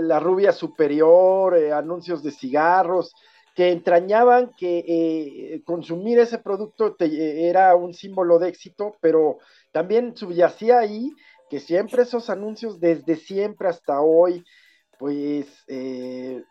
[0.00, 3.14] la rubia superior, anuncios de cigarros,
[3.54, 9.38] que entrañaban que consumir ese producto era un símbolo de éxito, pero
[9.70, 11.12] también subyacía ahí
[11.54, 14.44] que siempre esos anuncios, desde siempre hasta hoy,
[14.98, 16.42] pues eh,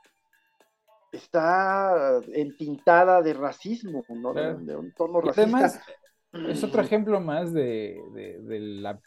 [1.11, 4.33] está entintada de racismo, ¿no?
[4.33, 5.41] De, de un tono y racista.
[5.41, 5.81] Además,
[6.31, 9.01] es otro ejemplo más de, de, de la,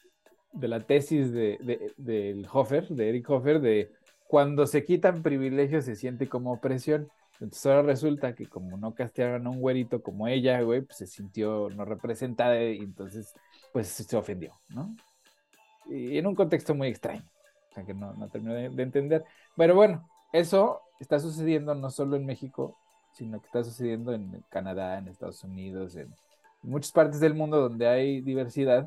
[0.53, 3.91] de la tesis de, de, del Hofer, de Eric Hofer, de
[4.29, 7.09] cuando se quitan privilegios se siente como opresión.
[7.41, 11.07] Entonces ahora resulta que como no castearon a un güerito como ella, güey, pues se
[11.07, 13.33] sintió no representada y entonces
[13.73, 14.95] pues se ofendió, ¿no?
[15.89, 17.25] Y en un contexto muy extraño,
[17.71, 19.25] o sea que no, no termino de, de, entender.
[19.57, 22.77] Pero bueno, eso está sucediendo no solo en México,
[23.13, 26.15] sino que está sucediendo en Canadá, en Estados Unidos, en
[26.63, 28.87] muchas partes del mundo donde hay diversidad.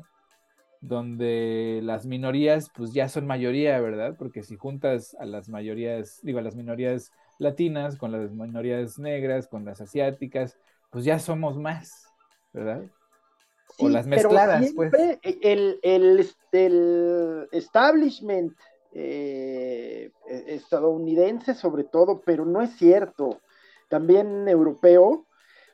[0.82, 4.16] donde las minorías pues ya son mayoría, ¿verdad?
[4.18, 9.48] Porque si juntas a las mayorías, digo, a las minorías latinas con las minorías negras,
[9.48, 10.58] con las asiáticas,
[10.90, 12.06] pues ya somos más,
[12.52, 12.84] ¿verdad?
[13.80, 14.92] O las mezcladas, pues.
[15.22, 18.54] El, el, el establishment
[18.92, 20.10] eh,
[20.46, 23.40] estadounidense sobre todo, pero no es cierto,
[23.88, 25.26] también europeo,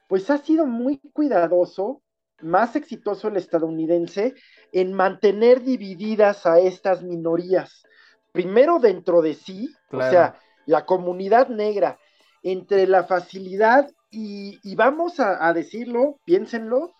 [0.09, 2.03] pues ha sido muy cuidadoso,
[2.41, 4.35] más exitoso el estadounidense
[4.73, 7.85] en mantener divididas a estas minorías.
[8.33, 11.99] Primero dentro de sí, o sea, la comunidad negra,
[12.43, 16.95] entre la facilidad y, vamos a, decirlo, piénsenlo,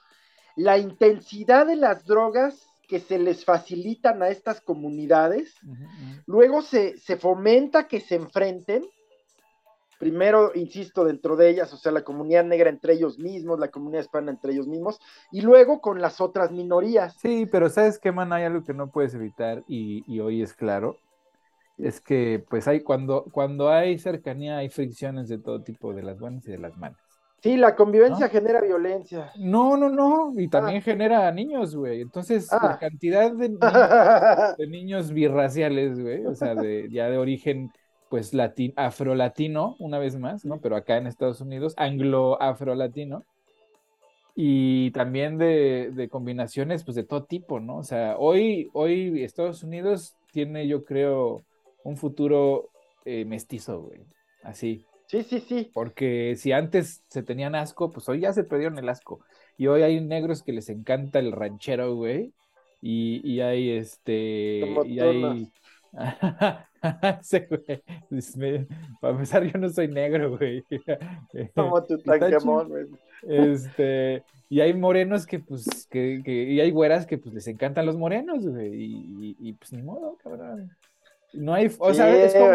[0.57, 5.55] la intensidad de las drogas que se les facilitan a estas comunidades,
[6.27, 8.85] luego se, se, fomenta que se enfrenten,
[9.99, 14.03] primero, insisto, dentro de ellas, o sea, la comunidad negra entre ellos mismos, la comunidad
[14.03, 15.01] hispana entre ellos mismos,
[15.33, 17.17] y luego con las otras minorías.
[17.21, 18.33] Sí, pero ¿sabes qué, man?
[18.33, 20.97] Hay algo que no puedes evitar y, y hoy es claro,
[21.79, 26.19] es que pues hay cuando, cuando hay cercanía hay fricciones de todo tipo, de las
[26.19, 27.06] buenas y de las malas.
[27.43, 29.31] Sí, la convivencia genera violencia.
[29.37, 30.81] No, no, no, y también ah.
[30.81, 32.01] genera niños, güey.
[32.01, 32.79] Entonces, la ah.
[32.79, 33.49] cantidad de,
[34.59, 37.71] de, niños birraciales, güey, o sea, de, ya de origen,
[38.09, 38.33] pues,
[38.77, 40.61] afro-latino, una vez más, ¿no?
[40.61, 43.25] Pero acá en Estados Unidos, anglo-afro-latino.
[44.35, 47.79] Y también de, de, combinaciones, pues, de todo tipo, ¿no?
[47.79, 51.43] O sea, hoy, hoy Estados Unidos tiene, yo creo,
[51.85, 52.71] un futuro
[53.05, 54.05] eh, mestizo, güey.
[54.43, 54.85] Así.
[55.07, 55.71] Sí, sí, sí.
[55.73, 59.21] Porque si antes se tenían asco, pues hoy ya se perdieron el asco.
[59.57, 62.33] Y hoy hay negros que les encanta el ranchero, güey.
[62.83, 64.63] Y, y hay este.
[64.85, 65.51] y hay.
[68.37, 68.67] güey.
[69.01, 70.63] Para empezar, yo no soy negro, güey.
[71.55, 71.97] Como tu
[72.69, 72.87] güey.
[73.23, 77.87] Este, y hay morenos que, pues, que, que, y hay güeras que, pues, les encantan
[77.87, 78.75] los morenos, güey.
[78.75, 80.71] Y, y, pues, ni modo, cabrón.
[81.33, 82.51] No hay, o sea, es como,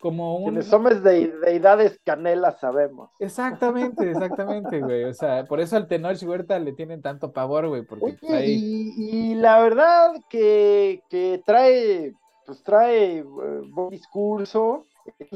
[0.00, 0.44] como un...
[0.44, 3.10] Quienes somos de deidades canelas sabemos.
[3.20, 5.04] Exactamente, exactamente, güey.
[5.04, 9.34] O sea, por eso al tenor Huerta le tienen tanto pavor, güey, porque pues, y,
[9.34, 12.14] la verdad que, que trae,
[12.46, 14.86] pues trae eh, buen discurso,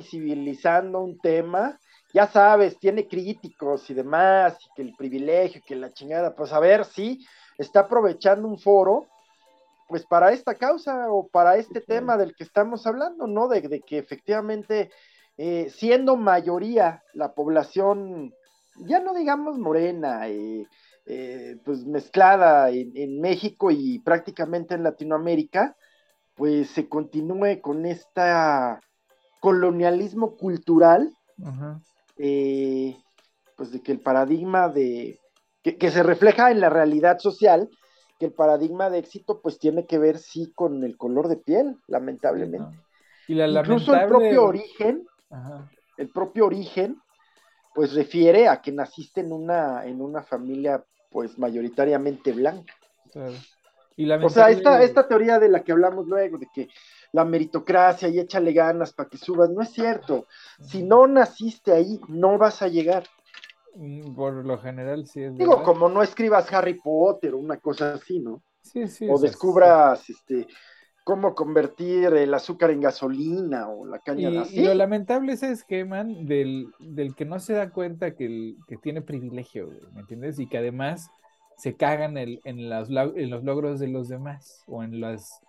[0.03, 1.79] civilizando un tema.
[2.15, 6.61] Ya sabes, tiene críticos y demás, y que el privilegio, que la chingada, pues a
[6.61, 7.27] ver, sí,
[7.59, 9.09] está aprovechando un foro
[9.95, 13.47] pues para esta causa o para este tema del que estamos hablando, ¿no?
[13.47, 14.91] De, que efectivamente,
[15.37, 18.35] eh, siendo mayoría la población,
[18.75, 20.67] ya no digamos morena, eh,
[21.07, 25.77] eh, pues mezclada en, México y prácticamente en Latinoamérica,
[26.35, 28.21] pues se continúe con este
[29.39, 31.09] colonialismo cultural,
[32.17, 35.21] pues de que el paradigma de,
[35.63, 37.71] que se refleja en la realidad social,
[38.19, 41.77] que el paradigma de éxito pues tiene que ver sí con el color de piel,
[41.89, 42.79] lamentablemente.
[43.27, 45.07] Y la Incluso el propio origen,
[45.97, 47.01] el propio origen,
[47.75, 52.75] pues refiere a que naciste en una, en una familia pues mayoritariamente blanca.
[54.25, 56.69] O sea, esta, esta teoría de la que hablamos luego, de que
[57.12, 60.27] la meritocracia y échale ganas para que subas, no es cierto.
[60.61, 63.05] Si no naciste ahí, no vas a llegar.
[63.75, 65.37] Mm, por lo general sí es.
[65.37, 68.43] Digo, como no escribas Harry Potter o una cosa así, ¿no?
[68.62, 69.07] Sí, sí.
[69.11, 70.47] O descubras este
[71.05, 74.59] cómo convertir el azúcar en gasolina o la caña de azúcar.
[74.59, 78.57] Y lo lamentable es ese esquema del, del que no se da cuenta que, el,
[78.66, 80.39] que tiene privilegio, ¿me entiendes?
[80.39, 81.11] Y que además
[81.59, 85.41] se cagan en, en, las, en los logros de los demás o en las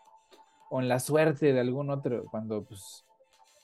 [0.70, 3.06] o en la suerte de algún otro cuando pues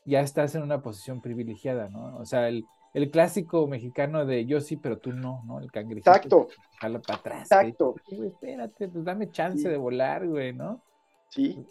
[0.05, 2.17] ya estás en una posición privilegiada, ¿no?
[2.17, 5.59] O sea, el, el clásico mexicano de yo sí, pero tú no, ¿no?
[5.59, 6.09] El cangrejito.
[6.09, 6.47] Exacto.
[6.79, 7.41] Jala para atrás.
[7.43, 7.95] Exacto.
[8.09, 10.81] espérate, pues dame chance de volar, güey, ¿no?
[11.29, 11.65] Sí.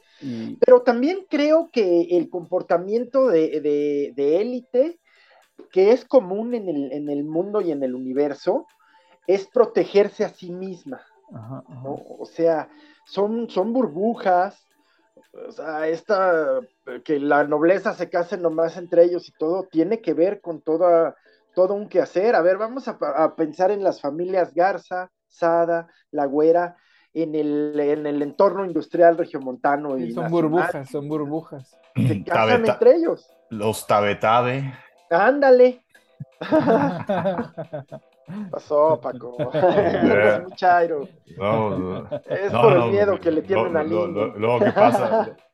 [0.64, 4.98] Pero también creo que el comportamiento de, élite,
[5.70, 8.66] que es común en el, en el, mundo y en el universo,
[9.26, 11.02] es protegerse a sí misma.
[11.32, 12.70] Ajá, O sea,
[13.04, 14.66] son, son burbujas,
[15.48, 16.60] o sea, esta,
[17.04, 21.16] que la nobleza se case nomás entre ellos y todo, tiene que ver con toda,
[21.54, 22.34] todo un quehacer.
[22.34, 26.76] A ver, vamos a, pensar en las familias Garza, Sada, La Güera,
[27.14, 29.98] en el, en el entorno industrial regiomontano.
[29.98, 31.78] Y son burbujas, son burbujas.
[31.94, 33.28] Se casan entre ellos.
[33.50, 34.74] Los Tabetabe.
[35.10, 35.84] Ándale.
[38.50, 39.36] Pasó, Paco.
[39.52, 41.08] es muy chairo.
[41.26, 44.32] es por el miedo que le tienen al niño.
[44.36, 45.36] Luego, ¿qué pasa?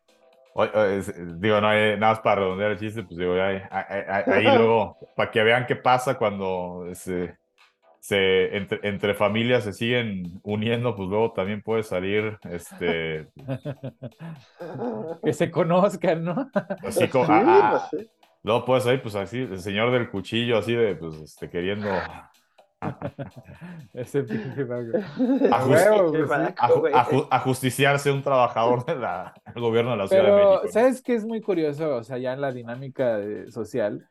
[1.37, 5.31] digo, no hay nada más para redondear el chiste, pues digo, ahí, ahí, luego, para
[5.31, 7.37] que vean qué pasa cuando se,
[8.01, 13.29] se, entre, entre familias se siguen uniendo, pues luego también puede salir, este...
[15.22, 16.51] que se conozcan, ¿no?
[16.83, 17.27] Así como...
[17.27, 18.11] Sí, ah, pues, sí.
[18.43, 21.91] luego puede salir, pues así, el señor del cuchillo, así de, pues, este, queriendo...
[23.95, 24.93] Ese pinche vago,
[26.57, 26.93] aju- güey.
[26.95, 30.68] aju- ajusticiarse un trabajador del gobierno de la Ciudad de Pero, México.
[30.72, 31.97] ¿sabes qué es muy curioso?
[31.97, 34.07] O sea, ya en la dinámica de- social,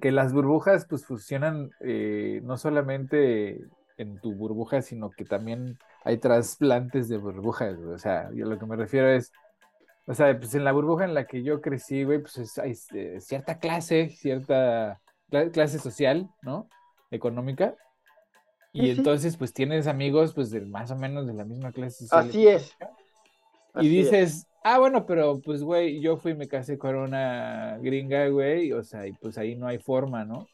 [0.00, 3.60] que las burbujas pues funcionan eh, no solamente
[3.96, 7.94] en tu burbuja, sino que también hay trasplantes de burbujas, güey.
[7.94, 9.32] O sea, yo lo que me refiero es,
[10.06, 12.74] o sea, pues en la burbuja en la que yo crecí, güey, pues es- hay
[12.94, 15.00] eh, cierta clase, cierta
[15.30, 16.68] cla- clase social, ¿no?
[17.10, 17.74] Económica.
[18.72, 22.06] Y Sí, entonces, pues tienes amigos, pues, de más o menos de la misma clase
[22.06, 22.28] social.
[22.28, 22.76] Así es.
[23.76, 24.10] Y es.
[24.10, 28.72] dices, ah, bueno, pero pues, güey, yo fui y me casé con una gringa, güey,
[28.72, 30.46] o sea, y pues ahí no hay forma, ¿no?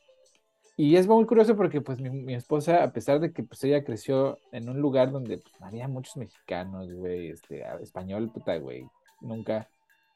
[0.76, 3.84] Y es muy curioso porque pues mi, mi esposa, a pesar de que pues ella
[3.84, 8.84] creció en un lugar donde pues, había muchos mexicanos, güey, este, español, puta, güey,
[9.20, 9.68] nunca,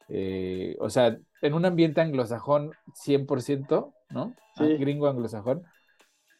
[0.08, 4.34] eh, o sea, en un ambiente anglosajón 100%, ¿no?
[4.56, 4.64] Ah.
[4.64, 5.64] Gringo anglosajón.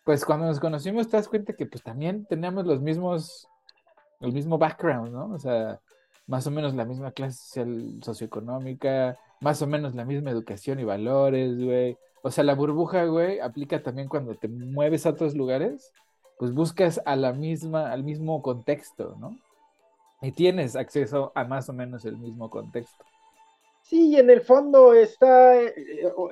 [0.09, 3.47] Pues cuando nos conocimos te das cuenta que pues también teníamos los mismos,
[4.21, 5.35] el mismo background, ¿no?
[5.35, 5.81] O sea,
[6.27, 10.85] más o menos la misma clase social, socioeconómica, más o menos la misma educación y
[10.85, 11.99] valores, güey.
[12.23, 15.93] O sea, la burbuja, güey, aplica también cuando te mueves a otros lugares,
[16.39, 19.37] pues buscas a la misma, al mismo contexto, ¿no?
[20.23, 23.05] Y tienes acceso a más o menos el mismo contexto.
[23.89, 25.75] Sí, en el fondo está eh,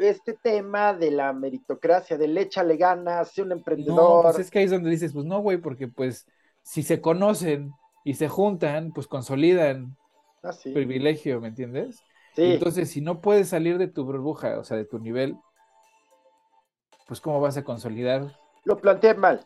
[0.01, 4.23] este tema de la meritocracia, del échale ganas, sé un No, emprendedor.
[4.23, 6.27] pues es que ahí es donde dices, pues no, güey, porque pues
[6.63, 7.73] si se conocen
[8.05, 9.97] y se juntan, pues consolidan
[10.43, 10.73] Ah, sí.
[10.75, 12.05] privilegio, ¿me entiendes?
[12.35, 12.43] Sí.
[12.43, 15.37] Entonces, si no puedes salir de tu burbuja, o sea, de tu nivel,
[17.07, 18.39] pues ¿cómo vas a consolidar?
[18.65, 19.45] lo planteé mal.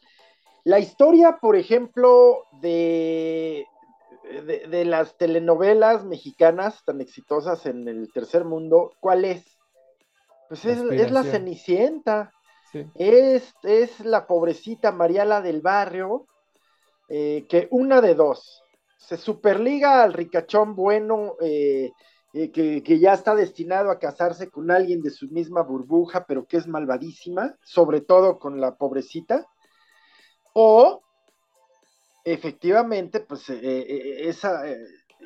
[0.65, 3.67] La historia, por ejemplo, de,
[4.31, 9.45] de, de las telenovelas mexicanas tan exitosas en el tercer mundo, ¿cuál es?
[10.49, 11.25] Pues La es, es la.
[11.25, 12.33] Cenicienta,
[12.73, 16.27] Sí, es, es la pobrecita Mariala del barrio,
[17.09, 18.63] eh, que una de dos,
[18.97, 21.91] se superliga al ricachón bueno, eh,
[22.33, 26.47] eh, que, que ya está destinado a casarse con alguien de su misma burbuja, pero
[26.47, 29.49] que es malvadísima, sobre todo con la pobrecita,
[30.53, 31.03] o
[32.33, 34.79] efectivamente, pues eh, eh, esa, eh,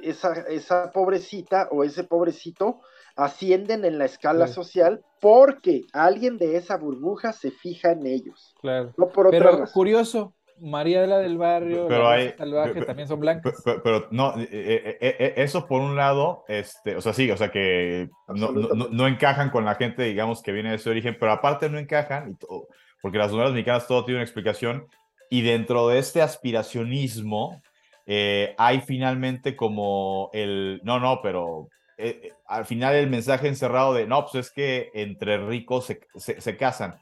[0.02, 2.80] esa, esa pobrecita o ese pobrecito
[3.16, 4.54] ascienden en la escala Sí.
[4.54, 8.92] social porque alguien de esa burbuja se fija en ellos, claro.
[8.96, 9.72] no por otra Pero razón.
[9.72, 13.60] curioso, María de la del barrio, Pero la hay- salvaje también son blancas.
[13.64, 18.08] pe- Pero, no, eh, eso por un lado, este, o sea, sí, o sea que
[18.28, 21.68] no, no, no encajan con la gente, digamos, que viene de ese origen, pero aparte
[21.68, 22.68] no encajan, y todo-
[23.02, 24.86] porque las novelas mexicanas todo tiene una explicación,
[25.30, 27.62] y dentro de este aspiracionismo
[28.06, 33.94] eh, hay finalmente como el, no, no, pero eh, eh, al final el mensaje encerrado
[33.94, 36.96] de, no, pues es que entre ricos se, se- se casan.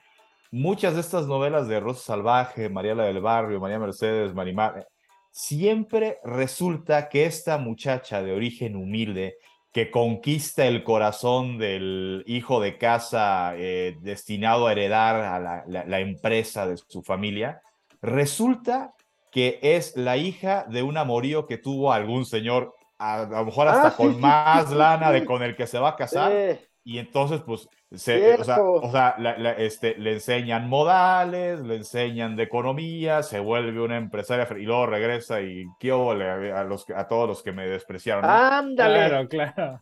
[0.51, 4.87] Muchas de estas novelas de Rosa Salvaje, María la del Barrio, María Mercedes, Marimar,
[5.31, 9.37] siempre resulta que esta muchacha de origen humilde
[9.73, 13.55] que conquista el corazón del hijo de casa
[14.03, 17.63] destinado a heredar a la- la empresa de su familia,
[18.03, 18.95] resulta
[19.31, 23.69] que es la hija de un amorío que tuvo algún señor, a, a lo mejor
[23.69, 25.27] hasta Ah, sí, con sí, más sí, sí, lana de sí.
[25.27, 26.33] con el que se va a casar.
[26.33, 31.61] Eh, Y entonces, pues, se, o sea, o sea, la- la- este, le enseñan modales,
[31.61, 36.61] le enseñan de economía, se vuelve una empresaria y luego regresa y qué óvole a,
[36.61, 38.27] a los, a todos los que me despreciaron.
[38.27, 38.31] ¿no?
[38.31, 39.81] ándale, Claro, claro.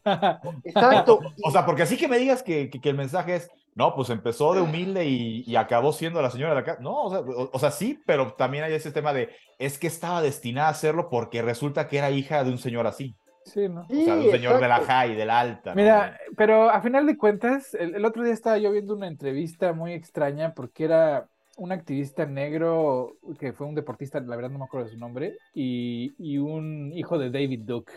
[0.64, 1.20] exacto.
[1.42, 4.10] O sea, porque así que me digas que, que- que el mensaje es, no, pues
[4.10, 6.80] empezó de humilde y, y acabó siendo la señora de la casa.
[6.82, 9.86] No, o sea, o- o sea, sí, pero también hay ese tema de, es que
[9.86, 13.16] estaba destinada a hacerlo porque resulta que era hija de un señor así.
[13.44, 13.92] Sí, ¿no?
[13.96, 15.76] O sea, de un Sí, señor de la high, de la alta.
[15.76, 15.82] ¿no?
[15.82, 19.72] Mira, pero a final de cuentas, el, el otro día estaba yo viendo una entrevista
[19.72, 24.64] muy extraña porque era un activista negro que fue un deportista, la verdad no me
[24.64, 27.92] acuerdo de su nombre, y, y un hijo de David Duke,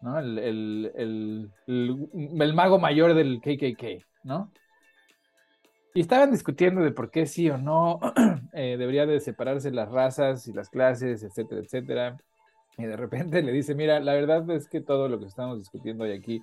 [0.00, 0.18] ¿no?
[0.18, 4.52] El, el, el, el- el mago mayor del KKK, ¿no?
[5.98, 7.98] Y estaban discutiendo de por qué sí o no
[8.52, 12.16] eh, debería de separarse las razas y las clases, etcétera, etcétera.
[12.76, 16.04] Y de repente le dice, mira, la verdad es que todo lo que estamos discutiendo
[16.04, 16.40] hoy aquí,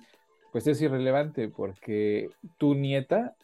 [0.52, 2.28] pues es irrelevante porque
[2.58, 3.34] tu nieta,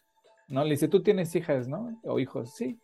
[0.49, 0.65] ¿no?
[0.65, 1.99] Le dice, tú tienes hijas, ¿no?
[2.03, 2.79] O hijos, sí.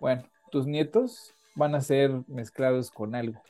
[0.00, 3.42] Bueno, tus nietos van a ser mezclados con algo,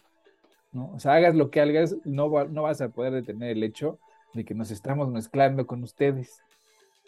[0.72, 0.92] ¿no?
[0.94, 3.98] O sea, hagas lo que hagas, no, va- no vas a poder detener el hecho
[4.32, 6.42] de que nos estamos mezclando con ustedes.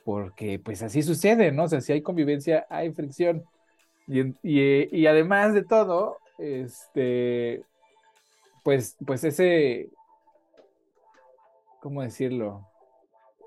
[0.06, 1.64] Porque pues así sucede, ¿no?
[1.64, 3.44] O sea, si hay convivencia, hay fricción.
[4.06, 7.64] Y, y, además de todo, este,
[8.62, 9.90] pues, pues ese,
[11.82, 12.68] ¿cómo decirlo?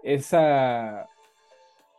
[0.04, 1.08] Esa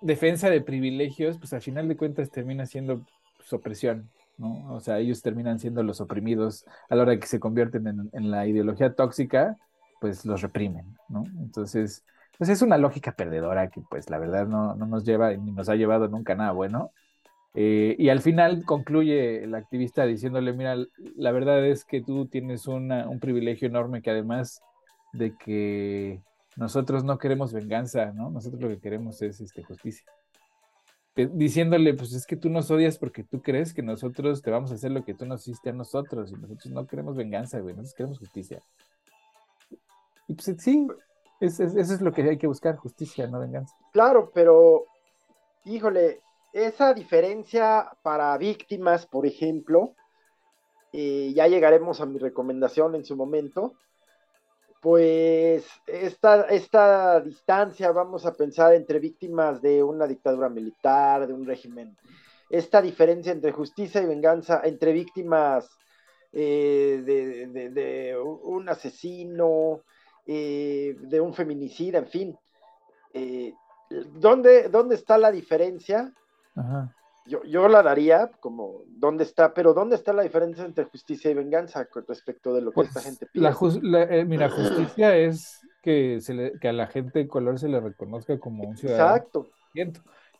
[0.02, 3.00] defensa de privilegios, pues al final de cuentas termina siendo
[3.42, 4.74] su opresión, ¿no?
[4.74, 8.30] O sea, ellos terminan siendo los oprimidos a la hora que se convierten en, en
[8.30, 9.56] la ideología tóxica,
[10.02, 11.24] pues los reprimen, ¿no?
[11.38, 12.04] Entonces,
[12.40, 15.68] pues es una lógica perdedora que pues la verdad no, no nos lleva ni nos
[15.68, 16.90] ha llevado nunca nada bueno.
[17.52, 20.74] Eh, y al final concluye el activista diciéndole, mira,
[21.16, 24.62] la verdad es que tú tienes un privilegio enorme que además
[25.12, 26.22] de que
[26.56, 28.30] nosotros no queremos venganza, ¿no?
[28.30, 30.10] Nosotros lo que queremos es este, justicia.
[31.14, 34.76] Diciéndole, pues es que tú nos odias porque tú crees que nosotros te vamos a
[34.76, 37.94] hacer lo que tú nos hiciste a nosotros y nosotros no queremos venganza, güey, nosotros
[37.94, 38.62] queremos justicia.
[40.26, 40.88] Y pues sí,
[41.40, 43.74] eso es lo que hay que buscar, justicia, no venganza.
[43.92, 44.86] Claro, pero,
[45.64, 46.20] híjole,
[46.52, 49.94] esa diferencia para víctimas, por ejemplo,
[50.92, 53.74] eh, ya llegaremos a mi recomendación en su momento,
[54.80, 61.46] pues esta, esta distancia, vamos a pensar entre víctimas de una dictadura militar, de un
[61.46, 61.96] régimen,
[62.48, 65.70] esta diferencia entre justicia y venganza, entre víctimas
[66.32, 69.82] eh, de, un asesino,
[70.26, 72.38] eh, de un feminicida, en fin.
[74.14, 76.12] ¿dónde, ¿Dónde está la diferencia?
[77.26, 79.54] Yo, yo la daría como, ¿dónde está?
[79.54, 82.88] Pero ¿dónde está la diferencia entre justicia y venganza con respecto de lo que pues,
[82.88, 83.56] esta gente piensa?
[83.82, 87.68] La, eh, mira, justicia es que, se le, que a la gente de color se
[87.68, 89.16] le reconozca como un ciudadano.
[89.16, 89.50] Exacto.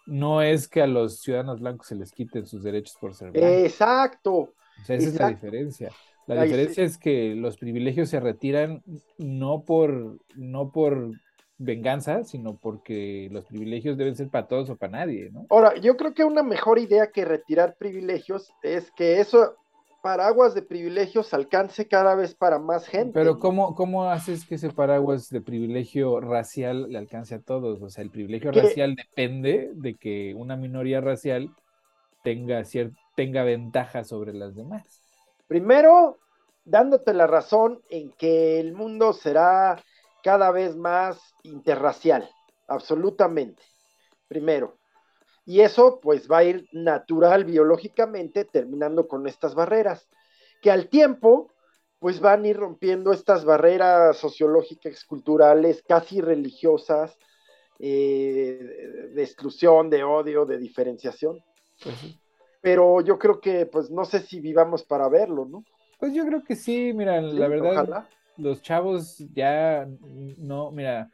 [0.07, 3.51] No es que a los ciudadanos blancos se les quiten sus derechos por ser blancos.
[3.51, 4.33] Exacto.
[4.33, 5.93] O sea, esa es la diferencia.
[6.27, 8.83] La diferencia es que los privilegios se retiran
[9.19, 11.11] no por, no por
[11.59, 15.47] venganza, sino porque los privilegios deben ser para todos o para nadie, ¿no?
[15.51, 19.57] Ahora, yo creo que una mejor idea que retirar privilegios es que eso
[20.03, 23.13] paraguas de privilegios alcance cada vez para más gente.
[23.13, 27.83] Pero ¿cómo, cómo haces que ese paraguas de privilegio racial le alcance a todos?
[27.83, 31.51] O sea, el privilegio racial depende de que una minoría racial
[32.23, 32.63] tenga,
[33.15, 35.00] tenga ventaja sobre las demás.
[35.51, 36.21] Primero,
[36.65, 39.83] dándote la razón en que el mundo será
[40.23, 42.31] cada vez más interracial,
[42.69, 43.61] absolutamente,
[44.29, 44.79] primero.
[45.45, 50.09] Y eso pues va a ir natural biológicamente terminando con estas barreras,
[50.63, 51.51] que al tiempo
[51.99, 57.19] pues van a ir rompiendo estas barreras sociológicas, culturales, casi religiosas,
[57.81, 61.43] eh, de exclusión, de odio, de diferenciación.
[62.61, 65.65] Pero yo creo que pues no sé si vivamos para verlo, ¿no?
[65.99, 68.07] Pues yo creo que sí, mira, la verdad
[68.41, 69.87] los chavos ya
[70.39, 71.11] no, mira,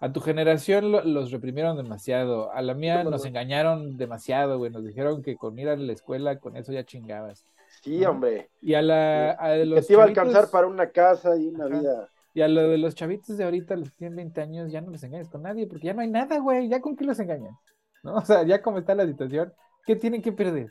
[0.00, 5.22] a tu generación los reprimieron demasiado, a la mía nos engañaron demasiado, güey, nos dijeron
[5.22, 7.44] que con ir a la escuela con eso ya chingabas.
[7.82, 8.50] Sí, hombre.
[8.60, 11.66] Y a la de los que te iba a alcanzar para una casa y una
[11.66, 12.08] vida.
[12.34, 14.90] Y a lo de los chavitos de ahorita, los que tienen 20 años, ya no
[14.90, 17.56] les engañas con nadie, porque ya no hay nada, güey, ya con qué los engañan.
[18.04, 18.14] ¿No?
[18.14, 19.52] O sea, ya como está la situación,
[19.84, 20.70] ¿qué tienen que perder?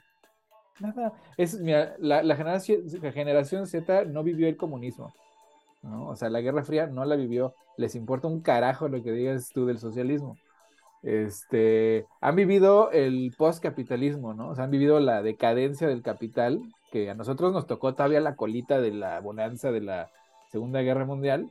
[0.79, 1.13] Nada.
[1.37, 2.81] Es, mira, la, la, generación,
[3.13, 5.13] generación Z no vivió el comunismo.
[5.81, 6.09] ¿no?
[6.09, 9.49] O sea, la Guerra Fría no la vivió, les importa un carajo lo que digas
[9.53, 10.37] tú del socialismo.
[11.03, 14.49] Este, han vivido el postcapitalismo, ¿no?
[14.49, 16.59] O sea, han vivido la decadencia del capital,
[16.91, 20.09] que a nosotros nos tocó todavía la colita de la bonanza de la
[20.51, 21.49] Segunda Guerra Mundial,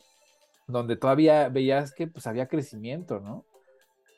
[0.66, 3.44] donde todavía veías que pues había crecimiento, ¿no?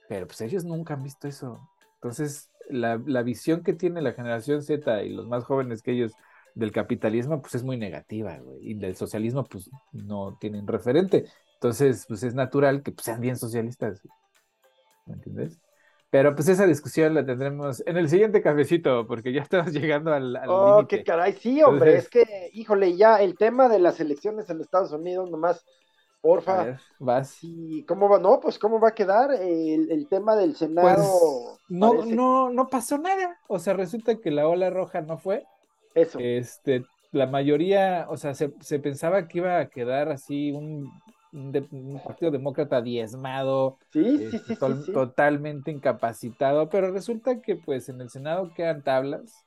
[0.09, 1.59] Pero pues ellos nunca han visto eso.
[1.97, 6.13] Entonces, la, la visión que tiene la generación Z y los más jóvenes que ellos
[6.55, 11.27] del capitalismo, pues es muy negativa, güey, y del socialismo, pues no tienen referente.
[11.55, 14.03] Entonces, pues es natural que pues, sean bien socialistas.
[15.07, 15.61] ¿Me entiendes?
[16.11, 20.37] Pero pues esa discusión la tendremos en el siguiente cafecito, porque ya estamos llegando al.
[20.37, 24.49] al oh, qué caray, sí, hombre, es que, híjole, ya el tema de las elecciones
[24.51, 25.65] en Estados Unidos, nomás,
[26.21, 26.79] porfa.
[26.99, 27.39] vas.
[27.43, 28.19] ¿Y cómo va?
[28.19, 30.89] No, pues cómo va a quedar el, tema del Senado.
[30.89, 33.39] Pues, no, no, no pasó nada.
[33.49, 35.45] O sea, resulta que la ola roja no fue.
[35.95, 36.19] Eso.
[36.21, 38.49] Este, la mayoría, o sea, se,
[38.79, 40.91] pensaba que iba a quedar así un,
[42.05, 44.57] partido demócrata diezmado, este,
[44.93, 49.45] totalmente incapacitado, pero resulta que pues en el Senado quedan tablas.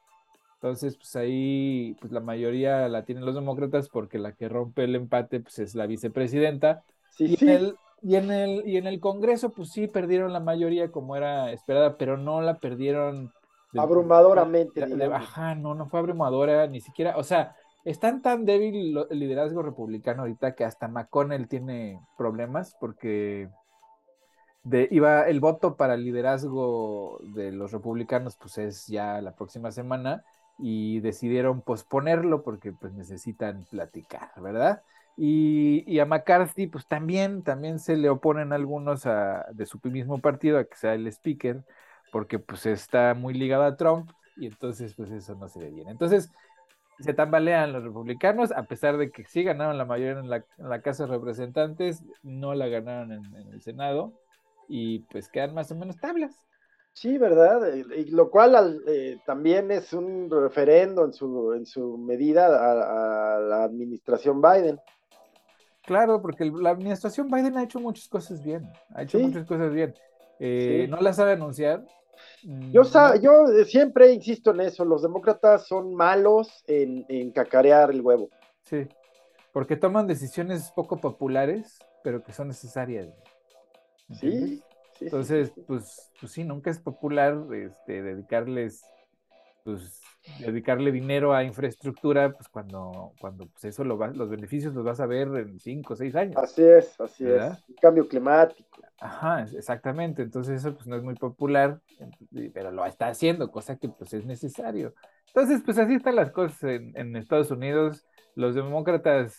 [0.62, 4.96] Entonces, pues ahí, pues la mayoría la tienen los demócratas porque la que rompe el
[4.96, 6.84] empate, pues es la vicepresidenta.
[7.18, 10.92] y, En el, y, en el, y en el Congreso, pues sí, perdieron la mayoría
[10.92, 13.32] como era esperada, pero no la perdieron
[13.76, 14.84] abrumadoramente.
[15.12, 19.64] ajá, no, no fue abrumadora, ni siquiera, o sea, es tan tan débil el liderazgo
[19.64, 23.50] republicano ahorita que hasta McConnell tiene problemas porque
[24.62, 29.72] de, iba el voto para el liderazgo de los republicanos, pues es ya la próxima
[29.72, 30.24] semana.
[30.62, 34.84] Y decidieron posponerlo porque pues necesitan platicar, ¿verdad?
[35.18, 40.64] Y, a McCarthy, pues también, también se le oponen algunos de su mismo partido a
[40.66, 41.64] que sea el speaker,
[42.12, 45.90] porque pues está muy ligado a Trump y entonces pues eso no se ve bien.
[45.90, 46.32] Entonces
[47.00, 51.06] se tambalean los republicanos, a pesar de que sí ganaron la mayoría en la, Casa
[51.06, 54.14] de Representantes, no la ganaron en, el Senado
[54.68, 56.48] y pues quedan más o menos tablas.
[56.94, 57.76] Sí, ¿verdad?
[57.76, 63.40] Eh, y lo cual eh, también es un referendo en su, en su medida a
[63.40, 64.80] la administración Biden.
[65.84, 69.94] Claro, porque la administración Biden ha hecho muchas cosas bien, ha hecho muchas cosas bien.
[70.40, 71.86] Eh, no las sabe anunciar.
[72.44, 72.84] Mm, yo,
[73.22, 78.30] yo eh, siempre insisto en eso, los demócratas son malos en, cacarear el huevo.
[78.64, 78.88] Sí,
[79.52, 83.10] porque toman decisiones poco populares, pero que son necesarias.
[84.20, 84.62] Sí,
[85.02, 88.84] Entonces, pues, pues sí, nunca es popular este, dedicarles
[89.64, 90.02] pues
[90.40, 95.00] dedicarle dinero a infraestructura, pues cuando, cuando pues eso lo va, los beneficios los vas
[95.00, 96.38] a ver en cinco o seis años.
[96.38, 97.44] Así es, así es.
[97.82, 98.82] cambio climático.
[99.00, 100.22] Ajá, exactamente.
[100.22, 101.82] Entonces eso pues no es muy popular,
[102.54, 104.94] pero lo está haciendo, cosa que pues es necesario.
[105.28, 108.06] Entonces, pues así están las cosas en, en Estados Unidos.
[108.36, 109.38] Los demócratas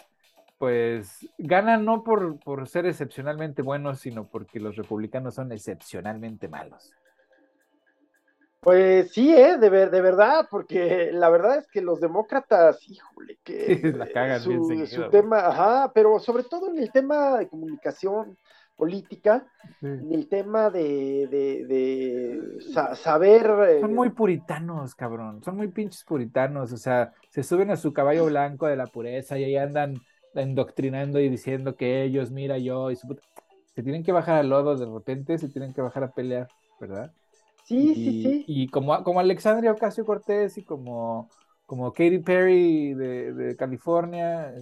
[0.63, 6.95] pues ganan no por, por ser excepcionalmente buenos, sino porque los republicanos son excepcionalmente malos.
[8.61, 9.59] Pues sí, ¿eh?
[9.59, 14.87] de, de verdad, porque la verdad es que los demócratas, híjole, que la cagan su,
[14.87, 18.39] su tema, ajá, pero sobre todo en el tema de comunicación
[18.77, 19.45] política,
[19.81, 23.81] en el tema de, de, saber...
[23.81, 27.93] Son eh, muy puritanos, cabrón, son muy pinches puritanos, o sea, se suben a su
[27.93, 30.01] caballo blanco de la pureza y ahí andan
[30.35, 33.19] endoctrinando y diciendo que ellos, mira yo, y su...
[33.75, 36.49] se tienen que bajar al lodo de repente, se tienen que bajar a pelear,
[36.81, 37.13] ¿verdad?
[37.65, 38.45] Sí, sí, sí.
[38.47, 41.29] Y como, como Alexandria Ocasio Cortés y como,
[41.67, 44.53] como Katy Perry de, California.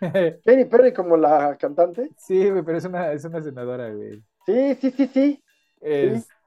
[0.00, 2.10] Este, Katy Perry como la cantante.
[2.16, 4.22] Sí, pero es una, es una senadora, güey.
[4.46, 5.42] Sí, sí, sí, sí.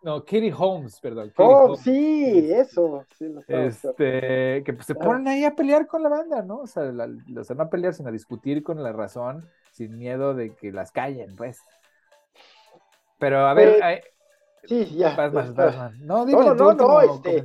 [0.01, 1.33] No, Katie Holmes, perdón.
[1.37, 3.05] oh, sí, eso.
[3.47, 6.59] este, que pues, se ponen ahí a pelear con la banda, ¿no?
[6.59, 9.97] O sea, la, o sea, no a pelear, sino a discutir con la razón, sin
[9.97, 11.59] miedo de que las callen, pues.
[13.17, 13.99] Pero a ver, hay,
[14.65, 15.15] Sí, ya.
[16.01, 17.43] No, no, no, no, este,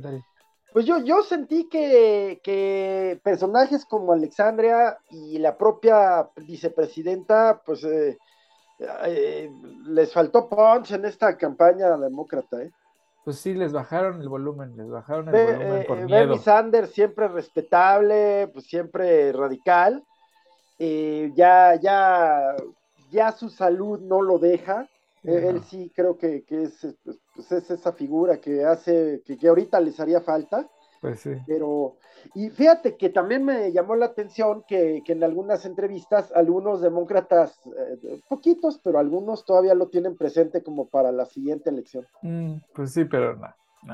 [0.73, 8.17] pues yo, yo sentí que, que, personajes como Alexandria y la propia vicepresidenta, pues eh,
[8.79, 9.49] eh,
[9.85, 12.71] les faltó punch en esta campaña demócrata, ¿eh?
[13.23, 17.27] Pues sí, les bajaron el volumen, les bajaron el volumen por eh, Bernie Sanders siempre
[17.27, 20.03] respetable, pues siempre radical,
[20.77, 22.55] ya, ya,
[23.09, 24.87] ya su salud no lo deja,
[25.25, 29.99] él sí creo que, es, pues, pues, es esa figura que hace, que, ahorita les
[29.99, 30.69] haría falta.
[31.01, 31.31] Pues sí.
[31.45, 31.97] Pero,
[32.33, 38.19] y fíjate que también me llamó la atención que, en algunas entrevistas algunos demócratas, eh,
[38.27, 42.05] poquitos, pero algunos todavía lo tienen presente como para la siguiente elección.
[42.21, 43.47] Mm, pues sí, pero no.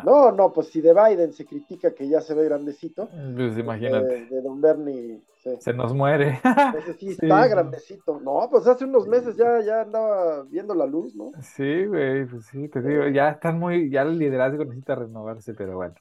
[0.04, 0.32] No.
[0.32, 3.10] no, pues si de Biden se critica que ya se ve grandecito.
[3.36, 4.26] Pues imagínate.
[4.26, 5.22] De, Don Bernie.
[5.60, 6.40] Se nos muere.
[6.78, 8.20] Ese sí, está grandecito.
[8.22, 11.32] No, pues hace unos meses ya, ya andaba viendo la luz, ¿no?
[11.42, 15.76] Sí, güey, pues sí, te digo, ya están muy, ya el liderazgo necesita renovarse, pero
[15.76, 15.96] bueno,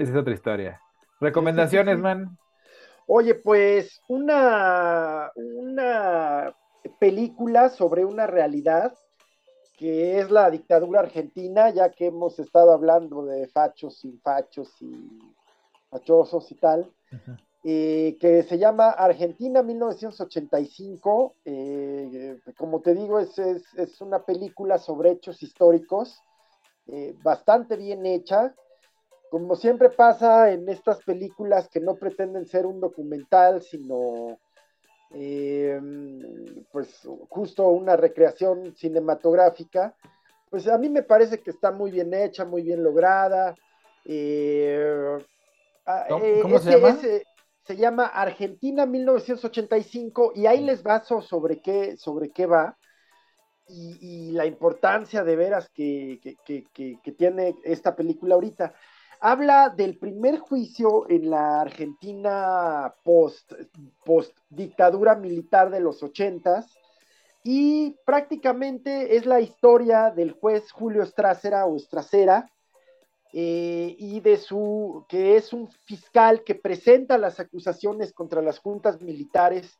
[0.00, 0.80] esa es otra historia.
[1.20, 2.38] ¿Recomendaciones, man?
[3.06, 6.54] Oye, pues una, una
[6.98, 8.94] película sobre una realidad
[9.78, 14.92] que es la dictadura argentina, ya que hemos estado hablando de fachos, sin fachos y
[15.88, 16.92] fachosos y tal,
[17.62, 21.36] eh, que se llama Argentina 1985.
[21.44, 26.20] Eh, como te digo, es, es, una película sobre hechos históricos,
[26.88, 28.54] eh, bastante bien hecha.
[29.30, 34.38] Como siempre pasa en estas películas que no pretenden ser un documental, sino
[35.10, 35.80] eh,
[36.72, 39.94] pues justo una recreación cinematográfica,
[40.50, 43.54] pues a mí me parece que está muy bien hecha, muy bien lograda.
[44.06, 45.18] Eh,
[45.84, 46.98] ah, ¿Cómo, eh, se llama?
[47.64, 52.78] se llama Argentina 1985 y ahí les vaso sobre qué, sobre qué va
[53.66, 58.72] y, la importancia de veras que, que tiene esta película ahorita
[59.20, 63.52] habla del primer juicio en la Argentina post,
[64.04, 66.78] post dictadura militar de los ochentas
[67.42, 72.50] y prácticamente es la historia del juez Julio Estracera o Estracera
[73.32, 79.00] eh, y de su que es un fiscal que presenta las acusaciones contra las juntas
[79.02, 79.78] militares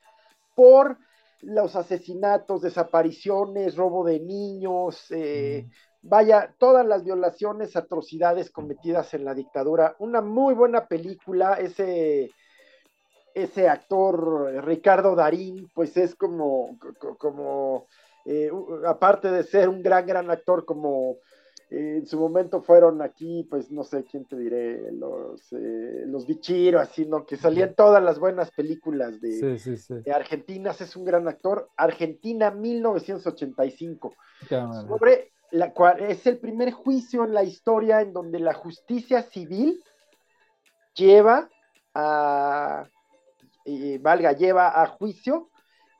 [0.54, 0.98] por
[1.40, 5.68] los asesinatos, desapariciones, robo de niños, eh,
[6.02, 9.96] vaya, todas las violaciones, atrocidades cometidas en la dictadura.
[9.98, 12.30] Una muy buena película, ese,
[13.34, 16.78] ese actor Ricardo Darín, pues es como,
[17.18, 17.86] como
[18.24, 18.50] eh,
[18.86, 21.16] aparte de ser un gran, gran actor, como
[21.70, 26.80] en su momento fueron aquí, pues no sé quién te diré, los, eh, los Bichiro,
[26.80, 27.26] así, ¿no?
[27.26, 29.58] Que salían todas las buenas películas de,
[30.02, 31.68] de Argentina, es un gran actor.
[31.76, 34.14] Argentina 1985.
[34.48, 39.82] Sobre la, es el primer juicio en la historia en donde la justicia civil
[40.94, 41.48] lleva
[41.94, 42.86] a,
[44.00, 45.48] valga, lleva a juicio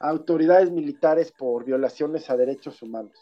[0.00, 3.12] a autoridades militares por violaciones a derechos humanos.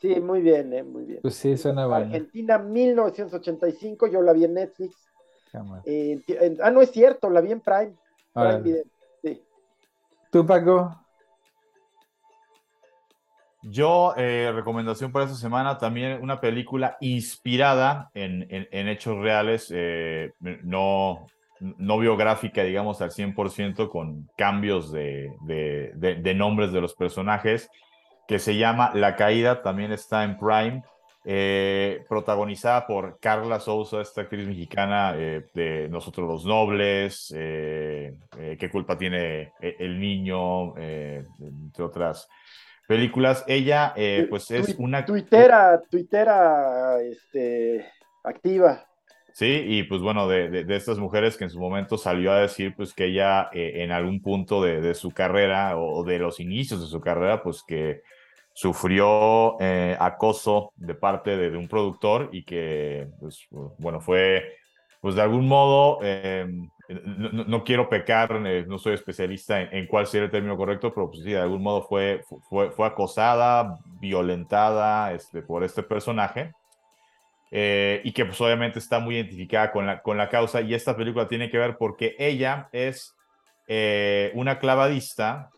[0.00, 1.20] Sí, muy bien, eh, muy bien.
[1.22, 4.94] Pues sí, suena Argentina 1985, yo la vi en Netflix.
[5.52, 7.94] ah, no es cierto, la vi en Prime.
[8.32, 8.84] Prime Video.
[9.22, 9.42] Sí.
[10.30, 11.05] ¿Tú, Paco?
[13.68, 21.26] Yo, eh, recomendación para esta semana, también una película inspirada en, hechos reales, eh, no,
[21.58, 27.68] no biográfica, digamos, al 100% con cambios de, de, nombres de los personajes,
[28.28, 30.84] que se llama La Caída, también está en Prime,
[31.24, 39.52] eh, protagonizada por Carla Souza, esta actriz mexicana de Nosotros los Nobles, ¿Qué culpa tiene
[39.60, 40.76] el niño?
[40.76, 42.28] entre otras
[42.86, 43.44] películas.
[43.46, 45.04] Ella, eh, pues es una.
[45.04, 47.86] Tuitera, tuitera, este,
[48.24, 48.86] activa.
[49.32, 52.74] Sí, y pues bueno, de, de, estas mujeres que en su momento salió a decir,
[52.74, 56.80] pues que ella eh, en algún punto de, de, su carrera o de los inicios
[56.80, 58.00] de su carrera, pues que
[58.56, 64.56] sufrió eh, acoso de parte de, un productor y que, pues, bueno, fue,
[65.02, 70.26] pues de algún modo, em, no, quiero pecar, eh, no soy especialista en, cuál sería
[70.26, 75.42] el término correcto, pero pues sí, de algún modo fue, fue, fue acosada, violentada este,
[75.42, 76.52] por este personaje.
[77.50, 80.96] Eh, y que pues obviamente está muy identificada con la, con la causa y esta
[80.96, 83.14] película tiene que ver porque ella es
[83.68, 85.50] eh, una clavadista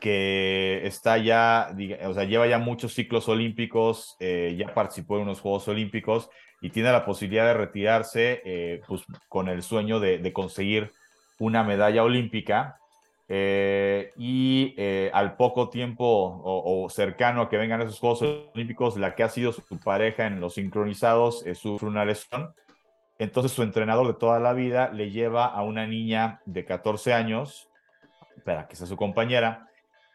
[0.00, 1.74] que está ya,
[2.04, 6.30] o sea, lleva ya muchos ciclos olímpicos, ya participó en unos Juegos Olímpicos
[6.60, 10.92] y tiene la posibilidad de retirarse eh, pues, con el sueño de, conseguir
[11.38, 12.76] una medalla olímpica.
[13.32, 18.22] Eh, y eh, al poco tiempo o, cercano a que vengan esos Juegos
[18.52, 22.52] Olímpicos, la que ha sido su pareja en los sincronizados sufre una lesión.
[23.18, 27.68] Entonces su entrenador de toda la vida le lleva a una niña de 14 años,
[28.44, 29.69] para que sea su compañera,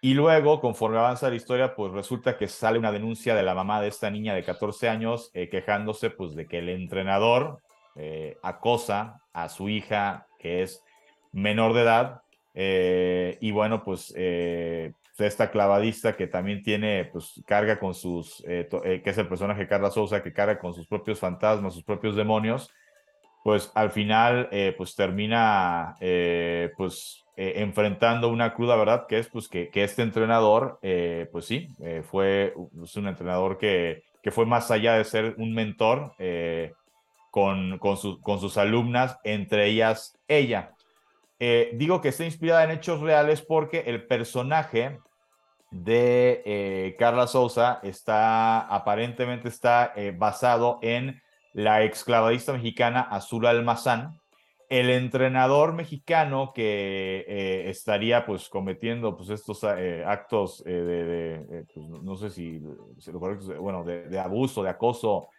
[0.05, 3.81] y luego, conforme avanza la historia, pues resulta que sale una denuncia de la mamá
[3.81, 7.59] de esta niña de 14 años eh, quejándose pues de que el entrenador
[7.95, 10.83] eh, acosa a su hija que es
[11.31, 12.21] menor de edad
[12.53, 19.17] eh, y bueno, pues esta clavadista que también tiene, pues carga con sus, que es
[19.17, 22.69] el personaje Carla Sousa, que carga con sus propios fantasmas, sus propios demonios,
[23.43, 25.95] pues al final pues termina
[26.77, 31.67] pues eh, enfrentando una cruda verdad, que es pues que, este entrenador, eh, pues sí,
[31.81, 36.13] eh, fue un entrenador que, que, fue más allá de ser un mentor
[37.31, 40.75] con, con, con, sus alumnas, entre ellas ella.
[41.73, 44.97] digo que está inspirada en hechos reales porque el personaje
[45.71, 51.21] de Carla Souza está aparentemente está basado en
[51.51, 54.21] la exclavadista mexicana Azul Almazán,
[54.69, 61.87] el entrenador mexicano que eh, estaría pues cometiendo pues estos eh, actos eh, de, pues,
[61.87, 65.29] no sé si, lo correcto bueno de, abuso de acoso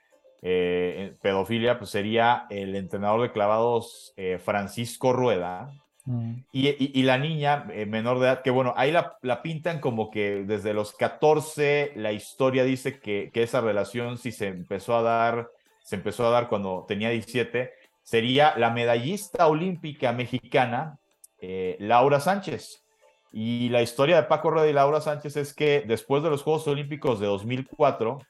[0.41, 4.15] pedofilia pues sería el entrenador de clavados
[4.45, 5.73] Francisco Rueda
[6.05, 6.35] mm.
[6.53, 10.73] y, la niña menor de edad que bueno ahí la, la, pintan como que desde
[10.73, 15.49] los 14 la historia dice que, que esa relación sí se empezó a dar
[15.83, 17.73] se empezó a dar cuando tenía 17
[18.07, 21.01] sería la medallista olímpica mexicana
[21.41, 22.85] eh, Laura Sánchez.
[23.33, 26.69] Y la historia de Paco Rueda y Laura Sánchez es que después de los Juegos
[26.69, 28.21] Olímpicos de 2004,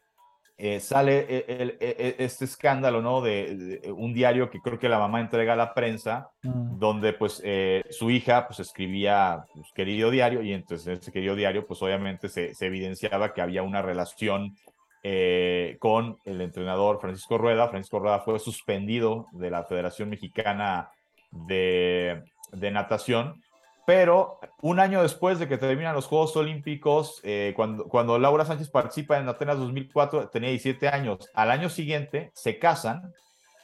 [0.57, 1.45] eh, sale
[2.19, 3.21] este escándalo, ¿no?
[3.21, 6.79] De, un diario que creo que la mamá entrega a la prensa, mm.
[6.79, 11.37] donde pues eh, su hija pues escribía pues, querido diario y entonces en ese querido
[11.37, 14.57] diario pues obviamente se, se evidenciaba que había una relación
[15.09, 17.69] eh, con el entrenador Francisco Rueda.
[17.69, 20.91] Francisco Rueda fue suspendido de la Federación Mexicana
[21.31, 23.41] de, Natación,
[23.87, 28.69] pero un año después de que terminan los Juegos Olímpicos, eh, cuando, cuando Laura Sánchez
[28.69, 31.31] participa en Atenas 2004, tenía 17 años.
[31.35, 33.13] Al año siguiente se casan.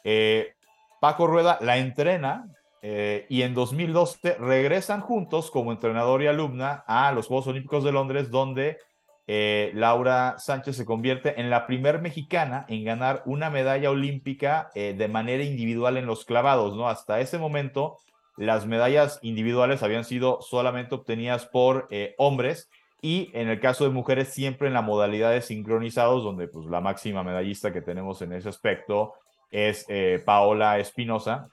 [0.04, 0.52] Eh,
[1.00, 2.46] Paco Rueda la entrena
[2.82, 8.30] y en 2012 regresan juntos como entrenador y alumna a los Juegos Olímpicos de Londres,
[8.30, 8.78] donde
[9.26, 14.94] eh, Laura Sánchez se convierte en la primer mexicana en ganar una medalla olímpica eh,
[14.96, 16.88] de manera individual en los clavados, ¿no?
[16.88, 17.98] Hasta ese momento,
[18.36, 22.68] las medallas individuales habían sido solamente obtenidas por eh, hombres
[23.00, 26.80] y en el caso de mujeres siempre en la modalidad de sincronizados, donde pues la
[26.80, 29.14] máxima medallista que tenemos en ese aspecto
[29.50, 29.86] es
[30.24, 31.48] Paola Espinosa,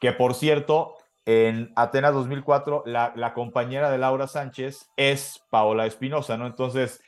[0.00, 0.96] que por cierto,
[1.26, 6.46] en Atenas 2004, la, compañera de Laura Sánchez es Paola Espinosa, ¿no?
[6.46, 7.02] Entonces,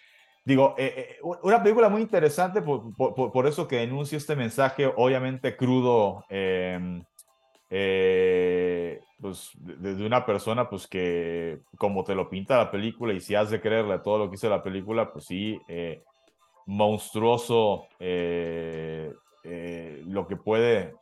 [0.45, 6.25] digo, eh, eh, una película muy interesante por, eso que denuncia este mensaje, obviamente crudo,
[6.29, 7.05] em,
[7.71, 13.21] eh, pues, de, de, una persona, pues que como te lo pinta la película y
[13.21, 15.61] si has de creerle todo lo que dice la película, pues sí,
[16.67, 17.87] monstruoso
[19.45, 20.95] lo que puede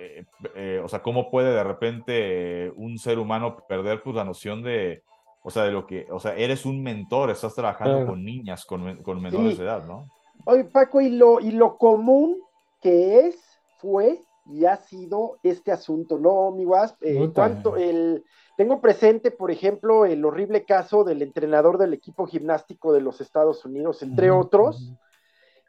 [0.00, 0.24] eh,
[0.54, 5.02] eh, o sea, cómo puede de repente un ser humano perder pues la noción de,
[5.42, 9.02] o sea, de lo que, o sea, eres un mentor, estás trabajando con niñas, con,
[9.02, 10.08] con menores de edad, ¿no?
[10.46, 12.38] Oye, Paco, y lo, y lo común
[12.80, 13.36] que es,
[13.78, 16.96] fue y ha sido este asunto, ¿no, mi Wasp?
[17.02, 18.24] Eh, ¿cuánto el,
[18.56, 23.64] tengo presente, por ejemplo, el horrible caso del entrenador del equipo gimnástico de los Estados
[23.64, 24.92] Unidos, entre otros.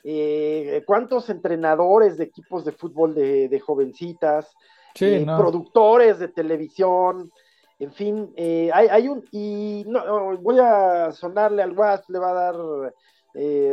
[0.03, 4.53] Eh, cuántos entrenadores de equipos de fútbol de, jovencitas,
[4.99, 7.31] eh, productores de televisión,
[7.79, 12.33] en fin, eh, hay, un, y no, voy a sonarle al WhatsApp, le va a
[12.33, 12.55] dar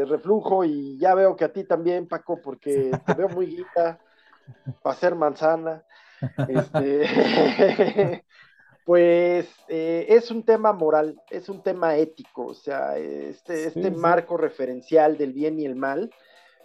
[0.08, 3.98] reflujo y ya veo que a ti también, Paco, porque te veo muy guita
[4.82, 5.82] para ser manzana.
[6.48, 8.24] Este,
[8.88, 15.18] pues es un tema moral, es un tema ético, o sea, este, este marco referencial
[15.18, 16.10] del bien y el mal,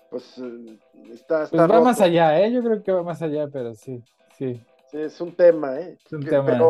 [0.10, 0.80] pues eh,
[1.12, 1.44] está...
[1.44, 2.50] está pues va más allá, ¿eh?
[2.50, 4.02] Yo creo que va más allá, pero sí,
[4.38, 4.64] sí.
[4.90, 5.98] Sí, es un tema, ¿eh?
[6.06, 6.46] Es un tema.
[6.46, 6.70] Pero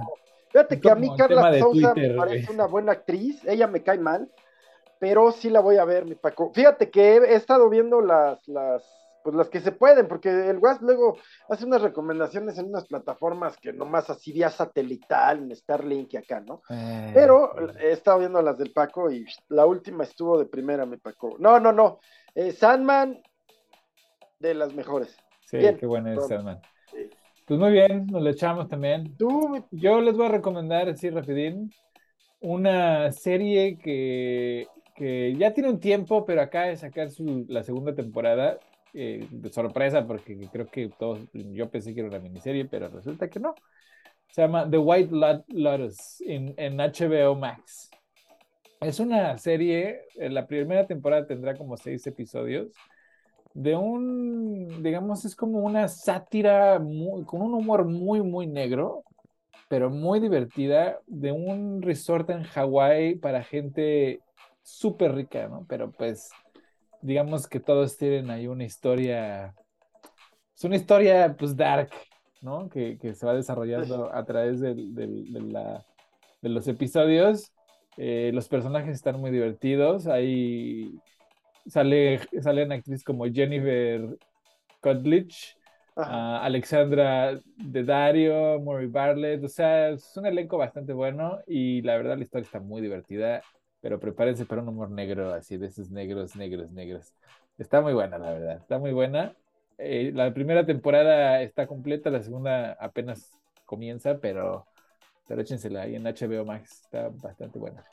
[0.49, 4.31] fíjate que a mí Carla Sousa me parece una buena actriz, ella me cae mal,
[4.97, 6.51] pero sí la voy a ver, mi Paco.
[6.51, 8.83] Fíjate que he, estado viendo las, las
[9.23, 11.17] pues las que se pueden, porque el WASP luego
[11.49, 16.41] hace unas recomendaciones en unas plataformas que nomás así vía satelital, en Starlink y acá,
[16.41, 16.61] ¿no?
[16.69, 20.97] Eh, Pero he estado viendo las del Paco y la última estuvo de primera, mi
[20.97, 21.37] Paco.
[21.39, 21.99] No, no, no.
[22.35, 23.21] Eh, Sandman,
[24.39, 25.15] de las mejores.
[25.45, 26.61] Sí, qué buena es Sandman.
[27.45, 29.15] Pues muy bien, nos lo echamos también.
[29.17, 29.65] ¿Tú?
[29.71, 31.71] Yo les voy a recomendar, así rapidín,
[32.39, 37.93] una serie que, que ya tiene un tiempo, pero acaba de sacar su, la segunda
[37.93, 38.59] temporada
[38.93, 43.29] eh, de sorpresa porque creo que todos, yo pensé que era una miniserie, pero resulta
[43.29, 43.55] que no.
[44.29, 47.89] Se llama The White Lotus en, en HBO Max.
[48.81, 52.71] Es una serie, eh, la primera temporada tendrá como seis episodios,
[53.53, 59.03] de un, digamos, es como una sátira con un humor muy, muy negro,
[59.69, 64.21] pero muy divertida, de un resort en Hawái para gente
[64.63, 65.65] súper rica, ¿no?
[65.67, 66.31] Pero pues
[67.03, 69.53] digamos que todos tienen ahí una historia,
[70.55, 71.89] es una historia pues dark,
[72.41, 72.69] ¿no?
[72.69, 74.73] Que, se va desarrollando a través de,
[76.41, 77.51] los episodios.
[77.97, 80.97] Eh, los personajes están muy divertidos, ahí
[81.67, 84.17] sale, salen actrices como Jennifer
[84.81, 85.55] Cutledge,
[85.95, 86.01] uh,
[86.41, 92.23] Alexandra Dario, Maury Bartlett, o sea, es un elenco bastante bueno y la verdad la
[92.23, 93.43] historia está muy divertida
[93.83, 97.13] pero prepárense para un humor negro, así de esos negros, negros, negros.
[97.57, 99.35] Está muy buena, la verdad, está muy buena.
[99.77, 104.65] Eh, la primera temporada está completa, la segunda apenas comienza, pero,
[105.27, 107.83] pero échensela ahí en HBO Max, está bastante buena.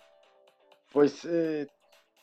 [0.92, 1.66] Pues eh,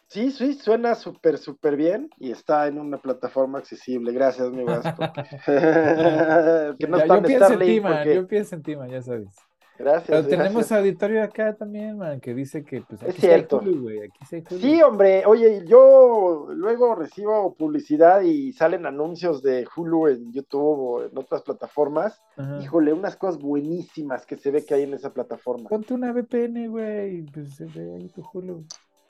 [0.08, 4.14] sí, sí, suena súper, súper bien y está en una plataforma accesible.
[4.14, 5.04] Gracias, mi Vasco.
[5.46, 9.36] que no yo, pienso en ti, man, yo pienso en ti, man, ya sabes.
[9.78, 10.06] Gracias.
[10.08, 13.62] Pero tenemos auditorio acá también, man, que dice que pues aquí es cierto.
[14.60, 21.04] Sí, hombre, oye, yo luego recibo publicidad y salen anuncios de Hulu en YouTube o
[21.04, 22.22] en otras plataformas.
[22.62, 25.70] Híjole, unas cosas buenísimas que se ve que hay en esa plataforma.
[25.70, 28.66] Ponte una VPN, güey, pues se ve ahí tu Hulu.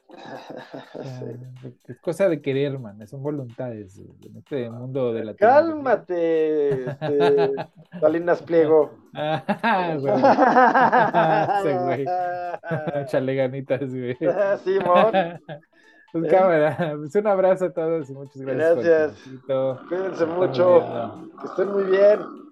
[1.87, 7.51] Es cosa de querer, man, son voluntades en este mundo de la Cálmate, este,
[7.99, 8.91] Salinas Pliego.
[13.07, 14.17] Chale ganitas, güey.
[14.63, 15.11] Simón.
[16.13, 18.85] Pues cámara, pues un abrazo a todos y muchas gracias.
[18.85, 19.35] Gracias.
[19.89, 21.27] Cuídense mucho.
[21.41, 22.46] Que estén muy bien.